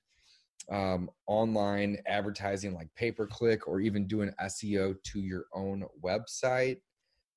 um, 0.72 1.10
online 1.28 1.98
advertising 2.06 2.74
like 2.74 2.88
pay 2.96 3.12
per 3.12 3.28
click 3.28 3.68
or 3.68 3.80
even 3.80 4.08
doing 4.08 4.32
SEO 4.42 4.96
to 5.04 5.20
your 5.20 5.46
own 5.54 5.86
website. 6.04 6.78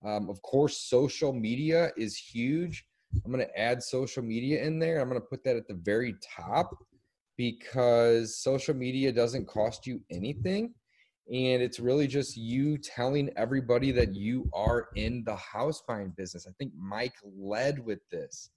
Um, 0.04 0.28
of 0.28 0.40
course, 0.42 0.78
social 0.78 1.32
media 1.32 1.90
is 1.96 2.16
huge. 2.16 2.84
I'm 3.24 3.32
going 3.32 3.44
to 3.44 3.58
add 3.58 3.82
social 3.82 4.22
media 4.22 4.62
in 4.62 4.78
there. 4.78 5.00
I'm 5.00 5.08
going 5.08 5.20
to 5.20 5.26
put 5.26 5.44
that 5.44 5.56
at 5.56 5.68
the 5.68 5.74
very 5.74 6.14
top 6.36 6.70
because 7.36 8.36
social 8.36 8.74
media 8.74 9.12
doesn't 9.12 9.46
cost 9.46 9.86
you 9.86 10.00
anything. 10.10 10.74
And 11.28 11.60
it's 11.60 11.80
really 11.80 12.06
just 12.06 12.36
you 12.36 12.78
telling 12.78 13.30
everybody 13.36 13.90
that 13.92 14.14
you 14.14 14.48
are 14.54 14.88
in 14.94 15.24
the 15.24 15.34
house 15.36 15.82
buying 15.86 16.12
business. 16.16 16.46
I 16.48 16.52
think 16.58 16.72
Mike 16.78 17.16
led 17.36 17.84
with 17.84 17.98
this 18.10 18.50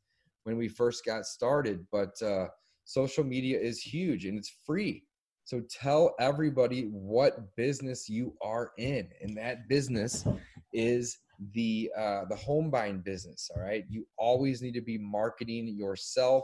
when 0.43 0.55
we 0.55 0.67
first 0.67 1.03
got 1.03 1.25
started, 1.25 1.85
but 1.91 2.21
uh, 2.21 2.47
social 2.85 3.23
media 3.23 3.59
is 3.59 3.81
huge 3.81 4.25
and 4.25 4.37
it's 4.37 4.53
free. 4.65 5.03
So 5.45 5.63
tell 5.71 6.13
everybody 6.19 6.83
what 6.91 7.55
business 7.55 8.07
you 8.07 8.35
are 8.39 8.71
in, 8.77 9.09
and 9.19 9.35
that 9.37 9.67
business 9.67 10.27
is 10.73 11.17
the 11.53 11.91
uh, 11.97 12.25
the 12.25 12.35
home 12.35 12.69
buying 12.69 12.99
business. 12.99 13.49
All 13.55 13.61
right, 13.61 13.85
you 13.89 14.05
always 14.17 14.61
need 14.61 14.73
to 14.73 14.81
be 14.81 14.97
marketing 14.97 15.67
yourself 15.67 16.43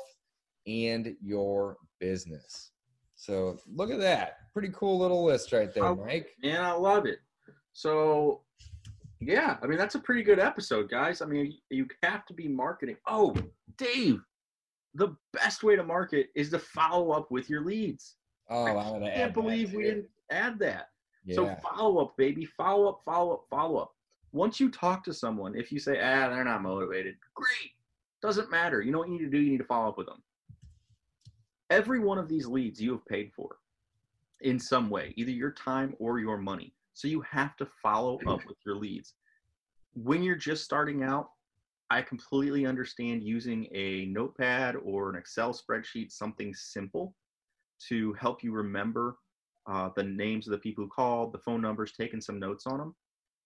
and 0.68 1.16
your 1.22 1.78
business. 2.00 2.72
So 3.16 3.58
look 3.74 3.92
at 3.92 4.00
that, 4.00 4.38
pretty 4.54 4.72
cool 4.74 5.00
little 5.00 5.24
list 5.24 5.52
right 5.54 5.74
there, 5.74 5.86
Oh, 5.86 5.96
Mike. 5.96 6.28
Man, 6.44 6.62
I 6.62 6.74
love 6.74 7.06
it. 7.06 7.20
So, 7.74 8.42
yeah, 9.20 9.58
I 9.62 9.68
mean 9.68 9.78
that's 9.78 9.96
a 9.96 10.00
pretty 10.00 10.24
good 10.24 10.40
episode, 10.40 10.90
guys. 10.90 11.22
I 11.22 11.26
mean, 11.26 11.54
you 11.70 11.88
have 12.04 12.26
to 12.26 12.34
be 12.34 12.48
marketing. 12.48 12.98
Oh, 13.08 13.36
Dave, 13.78 14.22
the 14.94 15.16
best 15.34 15.64
way 15.64 15.76
to 15.76 15.84
market 15.84 16.28
is 16.36 16.50
to 16.52 16.60
follow 16.60 17.12
up 17.12 17.32
with 17.32 17.50
your 17.50 17.64
leads. 17.64 18.16
Oh, 18.50 18.66
I 18.66 18.74
can't 18.74 19.04
add 19.06 19.34
believe 19.34 19.74
we 19.74 19.84
didn't 19.84 20.08
add 20.32 20.60
that. 20.60 20.90
Yeah. 21.26 21.36
So 21.36 21.58
follow 21.64 22.04
up, 22.04 22.18
baby. 22.18 22.46
Follow 22.46 22.90
up, 22.90 23.02
follow 23.06 23.34
up, 23.34 23.46
follow 23.50 23.78
up. 23.80 23.95
Once 24.36 24.60
you 24.60 24.70
talk 24.70 25.02
to 25.02 25.14
someone, 25.14 25.56
if 25.56 25.72
you 25.72 25.80
say, 25.80 25.94
ah, 25.94 26.28
they're 26.28 26.44
not 26.44 26.62
motivated, 26.62 27.16
great. 27.36 27.72
Doesn't 28.22 28.52
matter. 28.52 28.82
You 28.82 28.92
know 28.92 29.00
what 29.00 29.08
you 29.08 29.18
need 29.18 29.24
to 29.24 29.30
do? 29.30 29.40
You 29.40 29.52
need 29.52 29.60
to 29.60 29.64
follow 29.64 29.88
up 29.88 29.98
with 29.98 30.08
them. 30.08 30.22
Every 31.70 32.00
one 32.00 32.18
of 32.18 32.28
these 32.28 32.46
leads 32.46 32.82
you 32.82 32.92
have 32.92 33.06
paid 33.06 33.32
for 33.34 33.56
in 34.42 34.60
some 34.60 34.90
way, 34.90 35.14
either 35.16 35.32
your 35.32 35.52
time 35.52 35.96
or 36.00 36.20
your 36.20 36.38
money. 36.38 36.74
So 36.96 37.08
you 37.08 37.22
have 37.22 37.56
to 37.58 37.68
follow 37.82 38.20
up 38.28 38.46
with 38.46 38.58
your 38.66 38.76
leads. 38.76 39.14
When 39.94 40.22
you're 40.22 40.36
just 40.36 40.66
starting 40.66 41.02
out, 41.02 41.30
I 41.90 42.02
completely 42.02 42.66
understand 42.66 43.24
using 43.24 43.70
a 43.74 44.06
notepad 44.08 44.76
or 44.84 45.10
an 45.10 45.16
Excel 45.16 45.54
spreadsheet, 45.54 46.12
something 46.12 46.54
simple 46.54 47.16
to 47.88 48.12
help 48.14 48.44
you 48.44 48.52
remember 48.52 49.16
uh, 49.66 49.92
the 49.96 50.04
names 50.04 50.46
of 50.46 50.52
the 50.52 50.58
people 50.58 50.84
who 50.84 50.90
called, 50.90 51.32
the 51.32 51.40
phone 51.40 51.62
numbers, 51.62 51.94
taking 51.98 52.20
some 52.20 52.38
notes 52.38 52.68
on 52.68 52.80
them. 52.80 52.96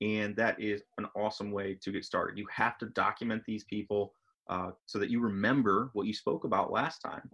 And 0.02 0.36
that 0.38 0.60
is 0.62 0.82
an 0.98 1.08
awesome 1.16 1.52
way 1.52 1.78
to 1.82 1.92
get 1.92 2.06
started. 2.06 2.38
You 2.38 2.48
have 2.52 2.78
to 2.80 2.88
document 2.88 3.44
these 3.46 3.66
people 3.66 4.14
uh, 4.50 4.72
so 4.86 4.98
that 5.00 5.10
you 5.10 5.20
remember 5.20 5.90
what 5.94 6.08
you 6.08 6.14
spoke 6.14 6.44
about 6.44 6.72
last 6.72 7.00
time. 7.00 7.30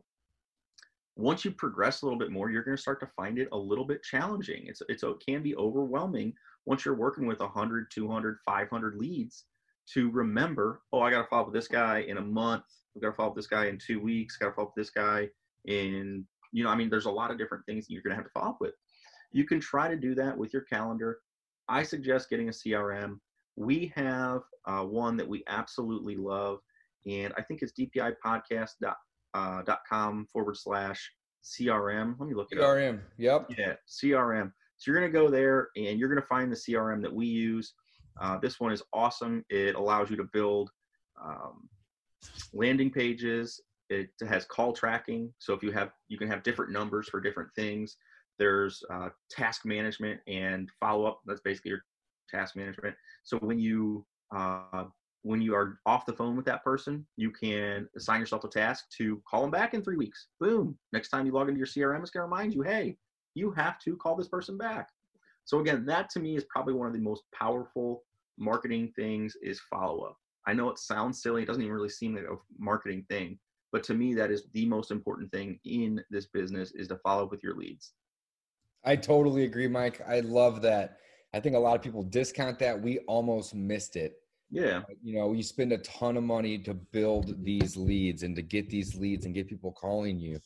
Once 1.16 1.46
you 1.46 1.52
progress 1.52 2.02
a 2.02 2.06
little 2.06 2.20
bit 2.20 2.32
more, 2.32 2.50
you're 2.50 2.64
going 2.64 2.76
to 2.76 2.82
start 2.82 3.00
to 3.00 3.08
find 3.16 3.40
it 3.40 3.48
a 3.54 3.58
little 3.58 3.86
bit 3.86 4.04
challenging. 4.04 4.66
It's, 4.68 4.82
it's, 4.90 5.04
it 5.04 5.16
can 5.26 5.42
be 5.42 5.56
overwhelming 5.56 6.34
once 6.66 6.84
you're 6.84 6.96
working 6.96 7.26
with 7.26 7.40
100, 7.40 7.90
200, 7.92 8.38
500 8.46 8.96
leads 8.96 9.46
to 9.94 10.10
remember, 10.12 10.82
oh, 10.92 11.02
I 11.02 11.12
got 11.12 11.22
to 11.22 11.28
follow 11.28 11.44
up 11.44 11.48
with 11.48 11.56
this 11.56 11.68
guy 11.68 12.00
in 12.08 12.18
a 12.18 12.22
month. 12.22 12.64
I've 12.96 13.02
got 13.02 13.10
to 13.10 13.16
follow 13.16 13.30
up 13.30 13.36
with 13.36 13.44
this 13.46 13.50
guy 13.50 13.68
in 13.68 13.78
two 13.78 14.00
weeks. 14.00 14.38
Got 14.38 14.48
to 14.48 14.54
follow 14.54 14.68
up 14.68 14.74
with 14.76 14.86
this 14.86 14.92
guy 14.92 15.30
in, 15.66 16.26
you 16.52 16.64
know, 16.64 16.70
I 16.70 16.76
mean, 16.76 16.90
there's 16.90 17.06
a 17.06 17.12
lot 17.12 17.32
of 17.32 17.38
different 17.38 17.66
things 17.66 17.86
you're 17.90 18.02
going 18.02 18.12
to 18.12 18.16
have 18.16 18.26
to 18.26 18.32
follow 18.32 18.50
up 18.50 18.62
with. 18.62 18.74
You 19.32 19.46
can 19.46 19.60
try 19.60 19.88
to 19.88 19.96
do 19.96 20.16
that 20.16 20.38
with 20.38 20.54
your 20.54 20.64
calendar. 20.64 21.20
I 21.68 21.84
suggest 21.84 22.30
getting 22.30 22.50
a 22.50 22.52
CRM. 22.52 23.20
We 23.56 23.92
have 23.96 24.42
uh, 24.66 24.84
one 24.84 25.18
that 25.18 25.28
we 25.28 25.44
absolutely 25.48 26.16
love, 26.16 26.60
and 27.06 27.34
I 27.38 27.42
think 27.42 27.62
it's 27.62 27.74
dpipodcast.com 27.74 29.00
uh, 29.34 30.32
forward 30.32 30.58
slash 30.58 31.12
CRM. 31.44 32.16
Let 32.20 32.28
me 32.28 32.36
look 32.36 32.52
at 32.52 32.58
it 32.58 32.62
CRM. 32.62 32.98
up. 32.98 33.04
Yep. 33.18 33.52
Yeah, 33.58 33.74
CRM. 33.88 34.52
So 34.78 34.92
you're 34.92 35.00
going 35.00 35.12
to 35.12 35.18
go 35.18 35.30
there 35.30 35.70
and 35.78 36.00
you're 36.00 36.10
going 36.10 36.22
to 36.22 36.28
find 36.28 36.52
the 36.52 36.56
CRM 36.56 37.02
that 37.02 37.14
we 37.14 37.26
use. 37.26 37.74
Uh, 38.20 38.38
this 38.40 38.60
one 38.60 38.72
is 38.72 38.84
awesome. 38.94 39.46
It 39.50 39.76
allows 39.76 40.10
you 40.10 40.16
to 40.18 40.26
build 40.34 40.70
um, 41.24 41.70
landing 42.54 42.92
pages. 42.92 43.62
It 43.90 44.10
has 44.28 44.46
call 44.46 44.74
tracking. 44.74 45.32
So 45.40 45.54
if 45.54 45.62
you 45.62 45.72
have, 45.72 45.92
you 46.08 46.18
can 46.18 46.28
have 46.30 46.44
different 46.44 46.72
numbers 46.72 47.08
for 47.08 47.22
different 47.22 47.50
things. 47.56 47.98
There's 48.38 48.84
uh, 48.92 49.10
task 49.30 49.66
management 49.66 50.20
and 50.28 50.70
follow 50.80 51.06
up. 51.06 51.22
That's 51.26 51.42
basically 51.42 51.72
your 51.72 51.86
task 52.30 52.56
management. 52.56 52.96
So 53.24 53.38
when 53.38 53.60
you 53.60 54.06
uh, 54.36 54.86
when 55.26 55.42
you 55.42 55.56
are 55.56 55.80
off 55.88 56.06
the 56.06 56.14
phone 56.14 56.36
with 56.36 56.46
that 56.46 56.64
person, 56.64 57.04
you 57.18 57.32
can 57.32 57.90
assign 57.96 58.20
yourself 58.20 58.44
a 58.44 58.48
task 58.48 58.86
to 58.98 59.22
call 59.28 59.42
them 59.42 59.50
back 59.50 59.74
in 59.74 59.82
three 59.82 59.98
weeks. 59.98 60.28
Boom. 60.40 60.78
Next 60.94 61.10
time 61.10 61.26
you 61.26 61.32
log 61.32 61.50
into 61.50 61.58
your 61.58 61.66
CRM, 61.66 62.02
it's 62.02 62.12
going 62.12 62.22
to 62.22 62.28
remind 62.30 62.54
you, 62.54 62.62
hey, 62.62 62.96
you 63.34 63.50
have 63.52 63.80
to 63.80 63.98
call 63.98 64.16
this 64.16 64.28
person 64.28 64.56
back. 64.56 64.90
So 65.44 65.60
again, 65.60 65.84
that 65.88 66.12
to 66.12 66.20
me 66.20 66.36
is 66.36 66.46
probably 66.48 66.76
one 66.76 66.88
of 66.88 66.94
the 66.94 67.00
most 67.00 67.24
powerful 67.34 68.04
marketing 68.38 68.94
things 68.96 69.36
is 69.42 69.60
follow 69.68 70.02
up. 70.02 70.18
I 70.48 70.54
know 70.54 70.70
it 70.70 70.78
sounds 70.78 71.24
silly, 71.24 71.42
it 71.42 71.48
doesn't 71.48 71.62
even 71.62 71.74
really 71.74 71.90
seem 71.90 72.16
like 72.16 72.26
a 72.26 72.38
marketing 72.60 73.06
thing, 73.10 73.40
but 73.72 73.84
to 73.86 73.96
me 73.96 74.14
that 74.14 74.30
is 74.30 74.44
the 74.54 74.68
most 74.68 74.92
important 74.92 75.32
thing 75.32 75.60
in 75.66 76.04
this 76.12 76.28
business 76.28 76.72
is 76.74 76.88
to 76.90 76.98
follow 76.98 77.24
up 77.24 77.32
with 77.32 77.42
your 77.42 77.56
leads. 77.56 77.94
I 78.86 78.96
totally 78.96 79.44
agree, 79.44 79.68
Mike. 79.68 80.02
I 80.08 80.20
love 80.20 80.62
that. 80.62 80.98
I 81.34 81.40
think 81.40 81.56
a 81.56 81.60
lot 81.60 81.76
of 81.76 81.82
people 81.82 82.04
discount 82.04 82.60
that. 82.60 82.80
We 82.80 83.00
almost 83.00 83.54
missed 83.54 83.96
it. 83.96 84.14
Yeah. 84.52 84.84
You 85.04 85.16
know, 85.18 85.34
you 85.34 85.44
spend 85.44 85.74
a 85.74 85.80
ton 85.80 86.18
of 86.18 86.24
money 86.24 86.58
to 86.60 86.74
build 86.74 87.44
these 87.44 87.76
leads 87.76 88.24
and 88.24 88.36
to 88.36 88.42
get 88.42 88.70
these 88.70 88.96
leads 88.96 89.26
and 89.26 89.34
get 89.34 89.50
people 89.50 89.72
calling 89.72 90.20
you. 90.20 90.40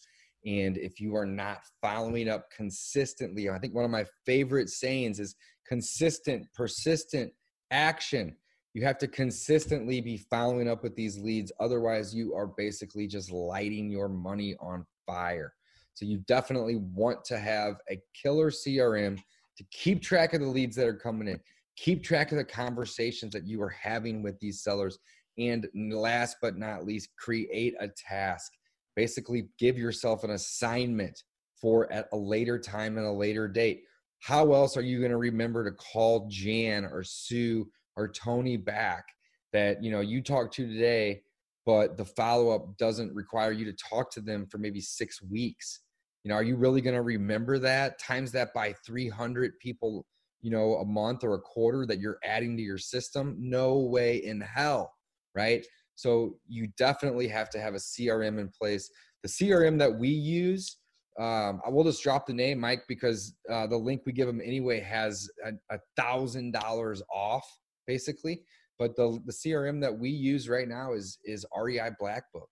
And 0.46 0.78
if 0.78 1.00
you 1.02 1.16
are 1.16 1.26
not 1.26 1.60
following 1.82 2.30
up 2.30 2.50
consistently, 2.50 3.50
I 3.50 3.60
think 3.60 3.76
one 3.76 3.84
of 3.86 3.92
my 3.92 4.06
favorite 4.26 4.70
sayings 4.70 5.20
is 5.20 5.36
consistent, 5.68 6.48
persistent 6.56 7.34
action. 7.72 8.36
You 8.74 8.86
have 8.86 8.98
to 9.00 9.08
consistently 9.08 10.00
be 10.00 10.18
following 10.30 10.70
up 10.70 10.82
with 10.82 10.96
these 10.96 11.20
leads. 11.20 11.52
Otherwise, 11.60 12.16
you 12.16 12.34
are 12.36 12.48
basically 12.48 13.06
just 13.06 13.32
lighting 13.32 13.90
your 13.90 14.08
money 14.08 14.56
on 14.62 14.86
fire. 15.06 15.54
So, 15.94 16.06
you 16.06 16.20
definitely 16.20 16.78
want 16.78 17.24
to 17.26 17.40
have 17.40 17.76
a 17.90 18.00
killer 18.14 18.52
CRM 18.52 19.20
to 19.58 19.64
keep 19.72 20.02
track 20.02 20.34
of 20.34 20.42
the 20.42 20.48
leads 20.48 20.76
that 20.78 20.88
are 20.88 20.94
coming 20.94 21.28
in, 21.28 21.40
keep 21.76 22.04
track 22.04 22.32
of 22.32 22.38
the 22.38 22.46
conversations 22.46 23.34
that 23.34 23.46
you 23.46 23.62
are 23.62 23.70
having 23.70 24.24
with 24.24 24.40
these 24.40 24.64
sellers. 24.64 24.98
And 25.38 25.68
last 25.74 26.38
but 26.42 26.58
not 26.58 26.86
least, 26.86 27.10
create 27.18 27.76
a 27.80 27.88
task 27.88 28.52
basically 29.00 29.48
give 29.58 29.78
yourself 29.78 30.26
an 30.26 30.32
assignment 30.32 31.24
for 31.56 31.90
at 31.90 32.10
a 32.12 32.18
later 32.18 32.60
time 32.60 32.98
and 32.98 33.08
a 33.08 33.12
later 33.12 33.48
date. 33.48 33.84
How 34.20 34.52
else 34.52 34.76
are 34.76 34.82
you 34.82 35.00
going 35.00 35.12
to 35.12 35.18
remember 35.18 35.64
to 35.64 35.72
call 35.72 36.28
Jan 36.30 36.84
or 36.84 37.02
Sue 37.04 37.70
or 37.96 38.10
Tony 38.10 38.58
back 38.58 39.06
that 39.54 39.82
you 39.82 39.90
know 39.90 40.02
you 40.02 40.22
talked 40.22 40.54
to 40.56 40.68
today, 40.68 41.22
but 41.66 41.98
the 41.98 42.06
follow 42.06 42.50
up 42.50 42.78
doesn't 42.78 43.14
require 43.14 43.52
you 43.52 43.66
to 43.66 43.74
talk 43.74 44.12
to 44.12 44.22
them 44.22 44.48
for 44.50 44.58
maybe 44.58 44.82
six 44.82 45.22
weeks? 45.22 45.82
You 46.24 46.30
know, 46.30 46.36
are 46.36 46.44
you 46.44 46.56
really 46.56 46.82
going 46.82 46.96
to 46.96 47.02
remember 47.02 47.60
that? 47.60 48.00
Times 48.00 48.32
that 48.34 48.54
by 48.54 48.74
300 48.86 49.54
people, 49.60 50.06
you 50.42 50.52
know, 50.52 50.76
a 50.76 50.86
month 50.86 51.24
or 51.24 51.36
a 51.36 51.42
quarter 51.42 51.86
that 51.86 52.00
you're 52.00 52.20
adding 52.24 52.58
to 52.58 52.64
your 52.64 52.78
system? 52.78 53.36
No 53.40 53.80
way 53.80 54.18
in 54.18 54.42
hell, 54.42 54.94
right? 55.36 55.66
So 55.96 56.38
you 56.48 56.68
definitely 56.78 57.28
have 57.28 57.50
to 57.52 57.60
have 57.60 57.74
a 57.74 57.78
CRM 57.78 58.40
in 58.40 58.50
place. 58.50 58.90
The 59.24 59.30
CRM 59.30 59.78
that 59.80 59.94
we 59.94 60.10
use, 60.10 60.78
um, 61.20 61.62
I 61.66 61.70
will 61.70 61.84
just 61.84 62.02
drop 62.02 62.26
the 62.26 62.34
name, 62.34 62.60
Mike, 62.60 62.84
because 62.88 63.36
uh, 63.52 63.68
the 63.68 63.76
link 63.76 64.04
we 64.06 64.14
give 64.14 64.28
them 64.28 64.42
anyway 64.44 64.80
has 64.80 65.30
a 65.70 65.80
thousand 65.98 66.54
dollars 66.54 67.02
off, 67.14 67.46
basically. 67.86 68.44
But 68.80 68.96
the 68.96 69.20
the 69.26 69.34
CRM 69.34 69.82
that 69.82 69.98
we 69.98 70.10
use 70.10 70.50
right 70.50 70.68
now 70.68 70.94
is 70.94 71.20
is 71.24 71.46
REI 71.56 71.92
Blackbook, 72.02 72.48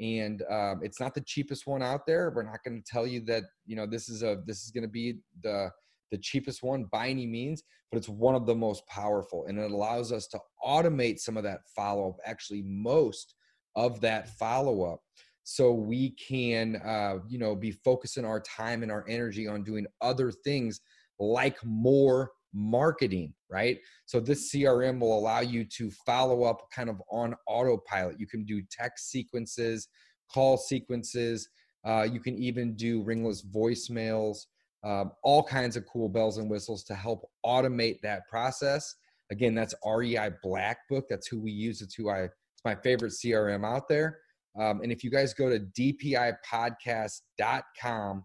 and 0.00 0.42
um, 0.50 0.80
it's 0.82 0.98
not 0.98 1.14
the 1.14 1.20
cheapest 1.20 1.66
one 1.66 1.82
out 1.82 2.06
there. 2.06 2.32
We're 2.34 2.42
not 2.42 2.64
going 2.64 2.82
to 2.82 2.90
tell 2.90 3.06
you 3.06 3.20
that 3.26 3.44
you 3.66 3.76
know 3.76 3.86
this 3.86 4.08
is 4.08 4.22
a 4.22 4.38
this 4.46 4.64
is 4.64 4.70
going 4.70 4.82
to 4.82 4.88
be 4.88 5.18
the 5.42 5.70
the 6.10 6.18
cheapest 6.18 6.62
one 6.62 6.84
by 6.84 7.08
any 7.08 7.26
means, 7.26 7.62
but 7.90 7.98
it's 7.98 8.08
one 8.08 8.34
of 8.34 8.46
the 8.46 8.54
most 8.54 8.86
powerful. 8.86 9.46
And 9.46 9.58
it 9.58 9.70
allows 9.70 10.12
us 10.12 10.26
to 10.28 10.40
automate 10.64 11.18
some 11.18 11.36
of 11.36 11.42
that 11.44 11.60
follow 11.74 12.10
up, 12.10 12.16
actually, 12.24 12.62
most 12.62 13.34
of 13.76 14.00
that 14.00 14.30
follow 14.38 14.90
up. 14.90 15.00
So 15.44 15.72
we 15.72 16.10
can, 16.10 16.76
uh, 16.84 17.18
you 17.26 17.38
know, 17.38 17.54
be 17.56 17.70
focusing 17.70 18.24
our 18.24 18.40
time 18.40 18.82
and 18.82 18.92
our 18.92 19.04
energy 19.08 19.48
on 19.48 19.64
doing 19.64 19.86
other 20.00 20.30
things 20.30 20.80
like 21.18 21.56
more 21.64 22.32
marketing, 22.52 23.32
right? 23.50 23.78
So 24.06 24.20
this 24.20 24.52
CRM 24.52 25.00
will 25.00 25.18
allow 25.18 25.40
you 25.40 25.64
to 25.76 25.90
follow 26.06 26.44
up 26.44 26.68
kind 26.74 26.88
of 26.88 27.02
on 27.10 27.34
autopilot. 27.46 28.20
You 28.20 28.26
can 28.26 28.44
do 28.44 28.62
text 28.70 29.10
sequences, 29.10 29.88
call 30.32 30.56
sequences. 30.56 31.48
Uh, 31.84 32.06
you 32.10 32.20
can 32.20 32.36
even 32.36 32.74
do 32.74 33.02
ringless 33.02 33.42
voicemails 33.42 34.44
um, 34.84 35.10
all 35.22 35.42
kinds 35.42 35.76
of 35.76 35.86
cool 35.86 36.08
bells 36.08 36.38
and 36.38 36.48
whistles 36.48 36.84
to 36.84 36.94
help 36.94 37.28
automate 37.44 38.00
that 38.02 38.28
process. 38.28 38.94
Again, 39.30 39.54
that's 39.54 39.74
REI 39.84 40.30
Black 40.42 40.78
Book. 40.88 41.04
That's 41.10 41.26
who 41.26 41.38
we 41.40 41.50
use. 41.50 41.82
It's 41.82 41.94
who 41.94 42.08
I. 42.08 42.22
It's 42.24 42.64
my 42.64 42.76
favorite 42.76 43.12
CRM 43.12 43.66
out 43.66 43.88
there. 43.88 44.20
Um, 44.58 44.80
and 44.82 44.90
if 44.90 45.04
you 45.04 45.10
guys 45.10 45.34
go 45.34 45.48
to 45.48 45.60
dpipodcast.com 45.60 48.24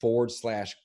forward 0.00 0.30
slash 0.30 0.76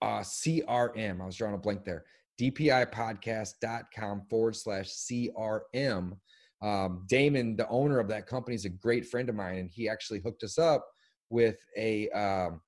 uh, 0.00 0.20
CRM, 0.20 1.20
I 1.20 1.26
was 1.26 1.36
drawing 1.36 1.54
a 1.54 1.58
blank 1.58 1.84
there. 1.84 2.04
dpipodcast.com 2.42 4.22
forward 4.28 4.56
slash 4.56 4.88
CRM. 4.88 6.16
Um, 6.62 7.04
Damon, 7.08 7.56
the 7.56 7.68
owner 7.68 7.98
of 7.98 8.08
that 8.08 8.26
company, 8.26 8.54
is 8.54 8.64
a 8.64 8.70
great 8.70 9.06
friend 9.06 9.28
of 9.28 9.34
mine, 9.34 9.58
and 9.58 9.70
he 9.70 9.86
actually 9.88 10.20
hooked 10.20 10.44
us 10.44 10.58
up 10.58 10.86
with 11.30 11.56
a 11.76 12.08
um, 12.10 12.60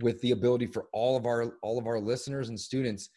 with 0.00 0.20
the 0.22 0.30
ability 0.32 0.66
for 0.66 0.86
all 0.92 1.16
of 1.16 1.24
our 1.26 1.54
all 1.62 1.78
of 1.78 1.86
our 1.86 2.00
listeners 2.00 2.48
and 2.48 2.58
students 2.58 3.10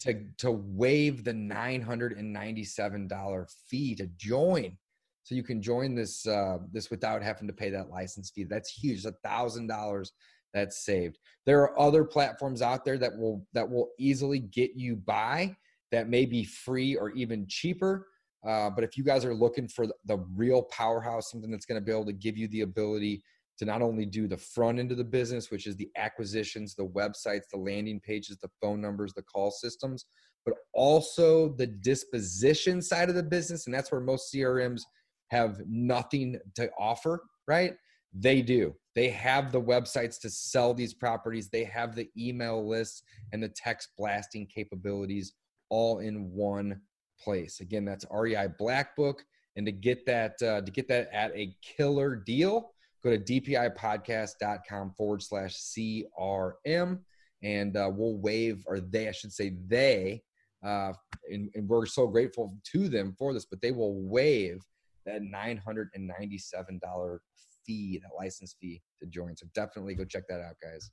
to 0.00 0.24
to 0.38 0.50
waive 0.50 1.22
the 1.24 1.32
$997 1.32 3.54
fee 3.68 3.94
to 3.94 4.06
join. 4.16 4.76
So 5.22 5.34
you 5.34 5.42
can 5.42 5.60
join 5.62 5.94
this 5.94 6.26
uh, 6.26 6.58
this 6.70 6.90
without 6.90 7.22
having 7.22 7.48
to 7.48 7.54
pay 7.54 7.70
that 7.70 7.90
license 7.90 8.30
fee. 8.30 8.44
That's 8.44 8.70
huge. 8.70 9.04
A 9.04 9.12
thousand 9.24 9.66
dollars 9.68 10.12
that's 10.54 10.84
saved 10.84 11.18
there 11.44 11.60
are 11.60 11.78
other 11.78 12.04
platforms 12.04 12.62
out 12.62 12.84
there 12.84 12.98
that 12.98 13.16
will 13.16 13.46
that 13.52 13.68
will 13.68 13.90
easily 13.98 14.38
get 14.38 14.70
you 14.74 14.96
by 14.96 15.54
that 15.92 16.08
may 16.08 16.24
be 16.24 16.44
free 16.44 16.96
or 16.96 17.10
even 17.10 17.46
cheaper 17.48 18.06
uh, 18.46 18.70
but 18.70 18.84
if 18.84 18.96
you 18.96 19.04
guys 19.04 19.24
are 19.24 19.34
looking 19.34 19.66
for 19.68 19.86
the 20.06 20.18
real 20.34 20.62
powerhouse 20.64 21.30
something 21.30 21.50
that's 21.50 21.66
going 21.66 21.80
to 21.80 21.84
be 21.84 21.92
able 21.92 22.04
to 22.04 22.12
give 22.12 22.36
you 22.36 22.48
the 22.48 22.62
ability 22.62 23.22
to 23.58 23.64
not 23.64 23.82
only 23.82 24.04
do 24.04 24.26
the 24.26 24.36
front 24.36 24.78
end 24.78 24.90
of 24.90 24.98
the 24.98 25.04
business, 25.04 25.50
which 25.50 25.66
is 25.66 25.76
the 25.76 25.90
acquisitions, 25.96 26.74
the 26.74 26.86
websites, 26.86 27.48
the 27.52 27.58
landing 27.58 28.00
pages, 28.00 28.36
the 28.38 28.50
phone 28.60 28.80
numbers, 28.80 29.12
the 29.14 29.22
call 29.22 29.50
systems, 29.50 30.06
but 30.44 30.54
also 30.72 31.54
the 31.56 31.66
disposition 31.66 32.82
side 32.82 33.08
of 33.08 33.14
the 33.14 33.22
business. 33.22 33.66
And 33.66 33.74
that's 33.74 33.92
where 33.92 34.00
most 34.00 34.32
CRMs 34.32 34.82
have 35.30 35.60
nothing 35.66 36.38
to 36.56 36.68
offer, 36.78 37.22
right? 37.46 37.74
They 38.12 38.42
do. 38.42 38.74
They 38.94 39.08
have 39.08 39.50
the 39.50 39.60
websites 39.60 40.20
to 40.20 40.30
sell 40.30 40.72
these 40.72 40.94
properties, 40.94 41.48
they 41.48 41.64
have 41.64 41.94
the 41.94 42.08
email 42.16 42.66
lists 42.66 43.02
and 43.32 43.42
the 43.42 43.48
text 43.48 43.90
blasting 43.98 44.46
capabilities 44.46 45.32
all 45.68 45.98
in 45.98 46.30
one 46.30 46.80
place. 47.20 47.60
Again, 47.60 47.84
that's 47.84 48.04
REI 48.10 48.48
Black 48.58 48.94
Book. 48.96 49.24
And 49.56 49.66
to 49.66 49.72
get 49.72 50.04
that 50.06 50.34
uh, 50.42 50.60
to 50.62 50.70
get 50.70 50.88
that 50.88 51.08
at 51.12 51.30
a 51.36 51.56
killer 51.62 52.16
deal, 52.16 52.72
go 53.04 53.16
to 53.16 53.18
dpipodcast.com 53.18 54.94
forward 54.96 55.22
slash 55.22 55.54
CRM. 55.54 56.98
and 57.42 57.76
uh, 57.76 57.90
we'll 57.92 58.16
waive, 58.16 58.64
or 58.66 58.80
they, 58.80 59.08
I 59.08 59.12
should 59.12 59.32
say, 59.32 59.56
they, 59.66 60.22
uh, 60.64 60.92
and, 61.30 61.50
and 61.54 61.68
we're 61.68 61.86
so 61.86 62.06
grateful 62.06 62.56
to 62.72 62.88
them 62.88 63.14
for 63.18 63.32
this, 63.32 63.44
but 63.44 63.60
they 63.60 63.70
will 63.70 64.00
waive 64.00 64.64
that 65.04 65.20
$997 65.22 67.18
fee, 67.66 68.00
that 68.02 68.16
license 68.16 68.56
fee 68.60 68.82
to 69.00 69.06
join. 69.06 69.36
So 69.36 69.46
definitely 69.54 69.94
go 69.94 70.04
check 70.04 70.24
that 70.28 70.40
out, 70.40 70.56
guys. 70.62 70.90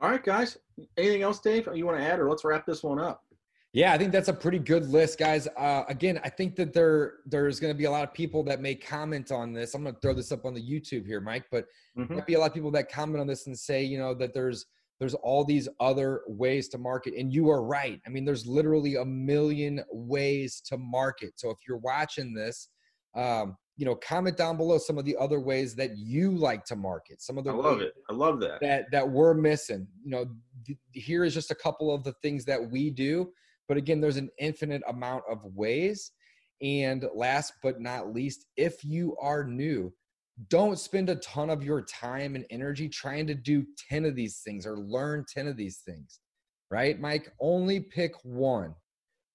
All 0.00 0.10
right, 0.10 0.22
guys. 0.22 0.56
Anything 0.96 1.22
else, 1.22 1.40
Dave? 1.40 1.68
You 1.74 1.86
want 1.86 1.98
to 1.98 2.04
add, 2.04 2.20
or 2.20 2.30
let's 2.30 2.44
wrap 2.44 2.64
this 2.66 2.82
one 2.82 3.00
up? 3.00 3.22
Yeah, 3.74 3.92
I 3.92 3.98
think 3.98 4.12
that's 4.12 4.28
a 4.28 4.32
pretty 4.32 4.58
good 4.58 4.88
list, 4.88 5.18
guys. 5.18 5.46
Uh, 5.56 5.84
again, 5.88 6.20
I 6.24 6.30
think 6.30 6.56
that 6.56 6.72
there 6.72 7.16
there's 7.26 7.60
going 7.60 7.72
to 7.72 7.76
be 7.76 7.84
a 7.84 7.90
lot 7.90 8.02
of 8.02 8.14
people 8.14 8.42
that 8.44 8.62
may 8.62 8.74
comment 8.74 9.30
on 9.30 9.52
this. 9.52 9.74
I'm 9.74 9.82
going 9.82 9.94
to 9.94 10.00
throw 10.00 10.14
this 10.14 10.32
up 10.32 10.46
on 10.46 10.54
the 10.54 10.62
YouTube 10.62 11.06
here, 11.06 11.20
Mike, 11.20 11.44
but 11.50 11.66
mm-hmm. 11.98 12.14
might 12.14 12.26
be 12.26 12.34
a 12.34 12.38
lot 12.38 12.48
of 12.48 12.54
people 12.54 12.70
that 12.70 12.90
comment 12.90 13.20
on 13.20 13.26
this 13.26 13.46
and 13.46 13.58
say, 13.58 13.82
you 13.84 13.98
know, 13.98 14.14
that 14.14 14.32
there's 14.32 14.64
there's 15.00 15.14
all 15.14 15.44
these 15.44 15.68
other 15.80 16.22
ways 16.26 16.68
to 16.70 16.78
market, 16.78 17.14
and 17.14 17.32
you 17.32 17.50
are 17.50 17.62
right. 17.62 18.00
I 18.06 18.10
mean, 18.10 18.24
there's 18.24 18.46
literally 18.46 18.96
a 18.96 19.04
million 19.04 19.84
ways 19.92 20.62
to 20.66 20.78
market. 20.78 21.32
So 21.36 21.50
if 21.50 21.58
you're 21.68 21.78
watching 21.78 22.34
this, 22.34 22.70
um, 23.14 23.56
you 23.78 23.84
know, 23.84 23.94
comment 23.94 24.36
down 24.36 24.56
below 24.56 24.76
some 24.76 24.98
of 24.98 25.04
the 25.04 25.16
other 25.16 25.38
ways 25.38 25.76
that 25.76 25.96
you 25.96 26.32
like 26.32 26.64
to 26.64 26.76
market. 26.76 27.22
Some 27.22 27.38
of 27.38 27.44
the 27.44 27.52
I 27.52 27.54
love 27.54 27.80
it. 27.80 27.94
I 28.10 28.12
love 28.12 28.40
that. 28.40 28.60
That 28.60 28.90
that 28.90 29.08
we're 29.08 29.34
missing. 29.34 29.86
You 30.02 30.10
know, 30.10 30.26
th- 30.66 30.78
here 30.92 31.24
is 31.24 31.32
just 31.32 31.52
a 31.52 31.54
couple 31.54 31.94
of 31.94 32.02
the 32.02 32.12
things 32.20 32.44
that 32.46 32.60
we 32.70 32.90
do. 32.90 33.30
But 33.68 33.76
again, 33.76 34.00
there's 34.00 34.16
an 34.16 34.30
infinite 34.40 34.82
amount 34.88 35.22
of 35.30 35.38
ways. 35.54 36.10
And 36.60 37.06
last 37.14 37.52
but 37.62 37.80
not 37.80 38.12
least, 38.12 38.46
if 38.56 38.84
you 38.84 39.16
are 39.22 39.44
new, 39.44 39.92
don't 40.48 40.78
spend 40.78 41.08
a 41.08 41.16
ton 41.16 41.48
of 41.48 41.62
your 41.62 41.82
time 41.82 42.34
and 42.34 42.44
energy 42.50 42.88
trying 42.88 43.28
to 43.28 43.34
do 43.34 43.64
10 43.88 44.04
of 44.04 44.16
these 44.16 44.40
things 44.40 44.66
or 44.66 44.76
learn 44.76 45.24
10 45.32 45.46
of 45.46 45.56
these 45.56 45.78
things, 45.78 46.18
right? 46.68 46.98
Mike, 47.00 47.30
only 47.40 47.78
pick 47.78 48.12
one 48.24 48.74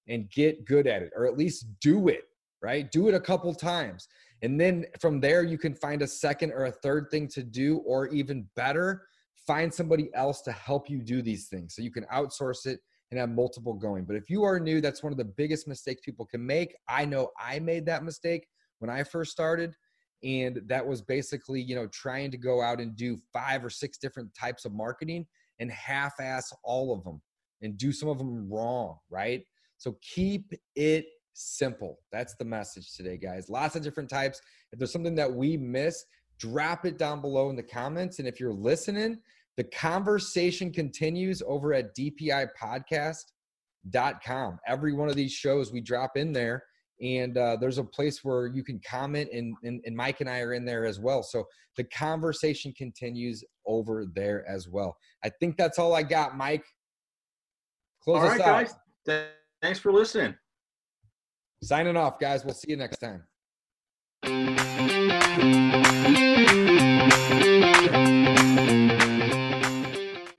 and 0.06 0.30
get 0.30 0.66
good 0.66 0.86
at 0.86 1.00
it, 1.00 1.12
or 1.16 1.26
at 1.26 1.38
least 1.38 1.66
do 1.80 2.08
it, 2.08 2.24
right? 2.62 2.90
Do 2.92 3.08
it 3.08 3.14
a 3.14 3.20
couple 3.20 3.54
times. 3.54 4.06
And 4.44 4.60
then 4.60 4.84
from 5.00 5.20
there, 5.20 5.42
you 5.42 5.56
can 5.56 5.74
find 5.74 6.02
a 6.02 6.06
second 6.06 6.52
or 6.52 6.66
a 6.66 6.70
third 6.70 7.06
thing 7.10 7.28
to 7.28 7.42
do, 7.42 7.78
or 7.78 8.08
even 8.08 8.46
better, 8.54 9.06
find 9.46 9.72
somebody 9.72 10.10
else 10.14 10.42
to 10.42 10.52
help 10.52 10.90
you 10.90 11.02
do 11.02 11.22
these 11.22 11.48
things. 11.48 11.74
So 11.74 11.80
you 11.80 11.90
can 11.90 12.04
outsource 12.12 12.66
it 12.66 12.78
and 13.10 13.18
have 13.18 13.30
multiple 13.30 13.72
going. 13.72 14.04
But 14.04 14.16
if 14.16 14.28
you 14.28 14.44
are 14.44 14.60
new, 14.60 14.82
that's 14.82 15.02
one 15.02 15.12
of 15.12 15.16
the 15.16 15.24
biggest 15.24 15.66
mistakes 15.66 16.02
people 16.04 16.26
can 16.26 16.44
make. 16.44 16.76
I 16.90 17.06
know 17.06 17.30
I 17.40 17.58
made 17.58 17.86
that 17.86 18.04
mistake 18.04 18.46
when 18.80 18.90
I 18.90 19.02
first 19.02 19.32
started. 19.32 19.74
And 20.22 20.60
that 20.66 20.86
was 20.86 21.00
basically, 21.00 21.62
you 21.62 21.74
know, 21.74 21.86
trying 21.86 22.30
to 22.30 22.36
go 22.36 22.60
out 22.60 22.80
and 22.80 22.94
do 22.94 23.16
five 23.32 23.64
or 23.64 23.70
six 23.70 23.96
different 23.96 24.34
types 24.34 24.66
of 24.66 24.74
marketing 24.74 25.26
and 25.58 25.70
half 25.70 26.20
ass 26.20 26.52
all 26.62 26.92
of 26.92 27.02
them 27.02 27.22
and 27.62 27.78
do 27.78 27.92
some 27.92 28.10
of 28.10 28.18
them 28.18 28.46
wrong, 28.52 28.98
right? 29.08 29.42
So 29.78 29.96
keep 30.02 30.52
it 30.76 31.06
simple. 31.34 31.98
That's 32.10 32.34
the 32.36 32.44
message 32.44 32.94
today, 32.94 33.18
guys. 33.18 33.50
Lots 33.50 33.76
of 33.76 33.82
different 33.82 34.08
types. 34.08 34.40
If 34.72 34.78
there's 34.78 34.92
something 34.92 35.16
that 35.16 35.32
we 35.32 35.56
miss, 35.56 36.04
drop 36.38 36.86
it 36.86 36.98
down 36.98 37.20
below 37.20 37.50
in 37.50 37.56
the 37.56 37.62
comments. 37.62 38.18
And 38.18 38.26
if 38.26 38.40
you're 38.40 38.52
listening, 38.52 39.18
the 39.56 39.64
conversation 39.64 40.72
continues 40.72 41.42
over 41.46 41.74
at 41.74 41.94
dpipodcast.com. 41.96 44.58
Every 44.66 44.94
one 44.94 45.08
of 45.08 45.14
these 45.14 45.32
shows 45.32 45.72
we 45.72 45.80
drop 45.80 46.16
in 46.16 46.32
there, 46.32 46.64
and 47.00 47.38
uh, 47.38 47.56
there's 47.60 47.78
a 47.78 47.84
place 47.84 48.24
where 48.24 48.46
you 48.46 48.64
can 48.64 48.80
comment, 48.88 49.30
and, 49.32 49.54
and, 49.62 49.80
and 49.84 49.96
Mike 49.96 50.20
and 50.20 50.28
I 50.28 50.40
are 50.40 50.54
in 50.54 50.64
there 50.64 50.86
as 50.86 50.98
well. 50.98 51.22
So 51.22 51.44
the 51.76 51.84
conversation 51.84 52.72
continues 52.76 53.44
over 53.66 54.06
there 54.12 54.44
as 54.48 54.68
well. 54.68 54.96
I 55.24 55.30
think 55.40 55.56
that's 55.56 55.78
all 55.78 55.94
I 55.94 56.02
got, 56.02 56.36
Mike. 56.36 56.64
Close 58.02 58.22
all 58.22 58.28
right, 58.28 58.40
out. 58.40 58.68
guys. 59.06 59.26
Thanks 59.62 59.78
for 59.78 59.92
listening. 59.92 60.34
Signing 61.64 61.96
off, 61.96 62.18
guys. 62.18 62.44
We'll 62.44 62.52
see 62.52 62.70
you 62.70 62.76
next 62.76 62.98
time. 62.98 63.22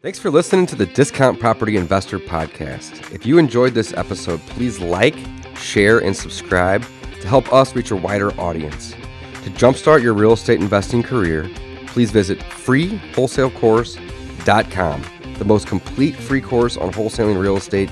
Thanks 0.03 0.19
for 0.19 0.29
listening 0.29 0.67
to 0.67 0.75
the 0.75 0.85
Discount 0.85 1.39
Property 1.39 1.77
Investor 1.77 2.19
Podcast. 2.19 3.11
If 3.11 3.25
you 3.25 3.39
enjoyed 3.39 3.73
this 3.73 3.91
episode, 3.93 4.39
please 4.41 4.79
like, 4.79 5.15
share, 5.55 5.97
and 5.97 6.15
subscribe 6.15 6.85
to 7.21 7.27
help 7.27 7.51
us 7.51 7.75
reach 7.75 7.89
a 7.89 7.95
wider 7.95 8.39
audience. 8.39 8.91
To 8.91 9.49
jumpstart 9.49 10.03
your 10.03 10.13
real 10.13 10.33
estate 10.33 10.61
investing 10.61 11.01
career, 11.01 11.49
please 11.87 12.11
visit 12.11 12.37
freewholesalecourse.com, 12.37 15.05
the 15.39 15.45
most 15.45 15.65
complete 15.65 16.15
free 16.15 16.41
course 16.41 16.77
on 16.77 16.93
wholesaling 16.93 17.41
real 17.41 17.57
estate 17.57 17.89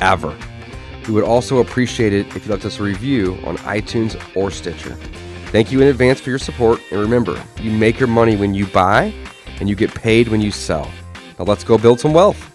ever. 0.00 0.36
We 1.06 1.12
would 1.12 1.24
also 1.24 1.58
appreciate 1.58 2.12
it 2.12 2.34
if 2.34 2.46
you 2.46 2.52
left 2.52 2.64
us 2.64 2.80
a 2.80 2.82
review 2.82 3.38
on 3.44 3.58
iTunes 3.58 4.18
or 4.34 4.50
Stitcher. 4.50 4.94
Thank 5.52 5.70
you 5.70 5.82
in 5.82 5.88
advance 5.88 6.20
for 6.20 6.30
your 6.30 6.38
support, 6.38 6.80
and 6.90 6.98
remember, 6.98 7.42
you 7.60 7.70
make 7.70 8.00
your 8.00 8.08
money 8.08 8.36
when 8.36 8.54
you 8.54 8.66
buy, 8.66 9.12
and 9.60 9.68
you 9.68 9.76
get 9.76 9.94
paid 9.94 10.28
when 10.28 10.40
you 10.40 10.50
sell. 10.50 10.90
Now 11.38 11.44
let's 11.44 11.62
go 11.62 11.76
build 11.76 12.00
some 12.00 12.12
wealth. 12.12 12.53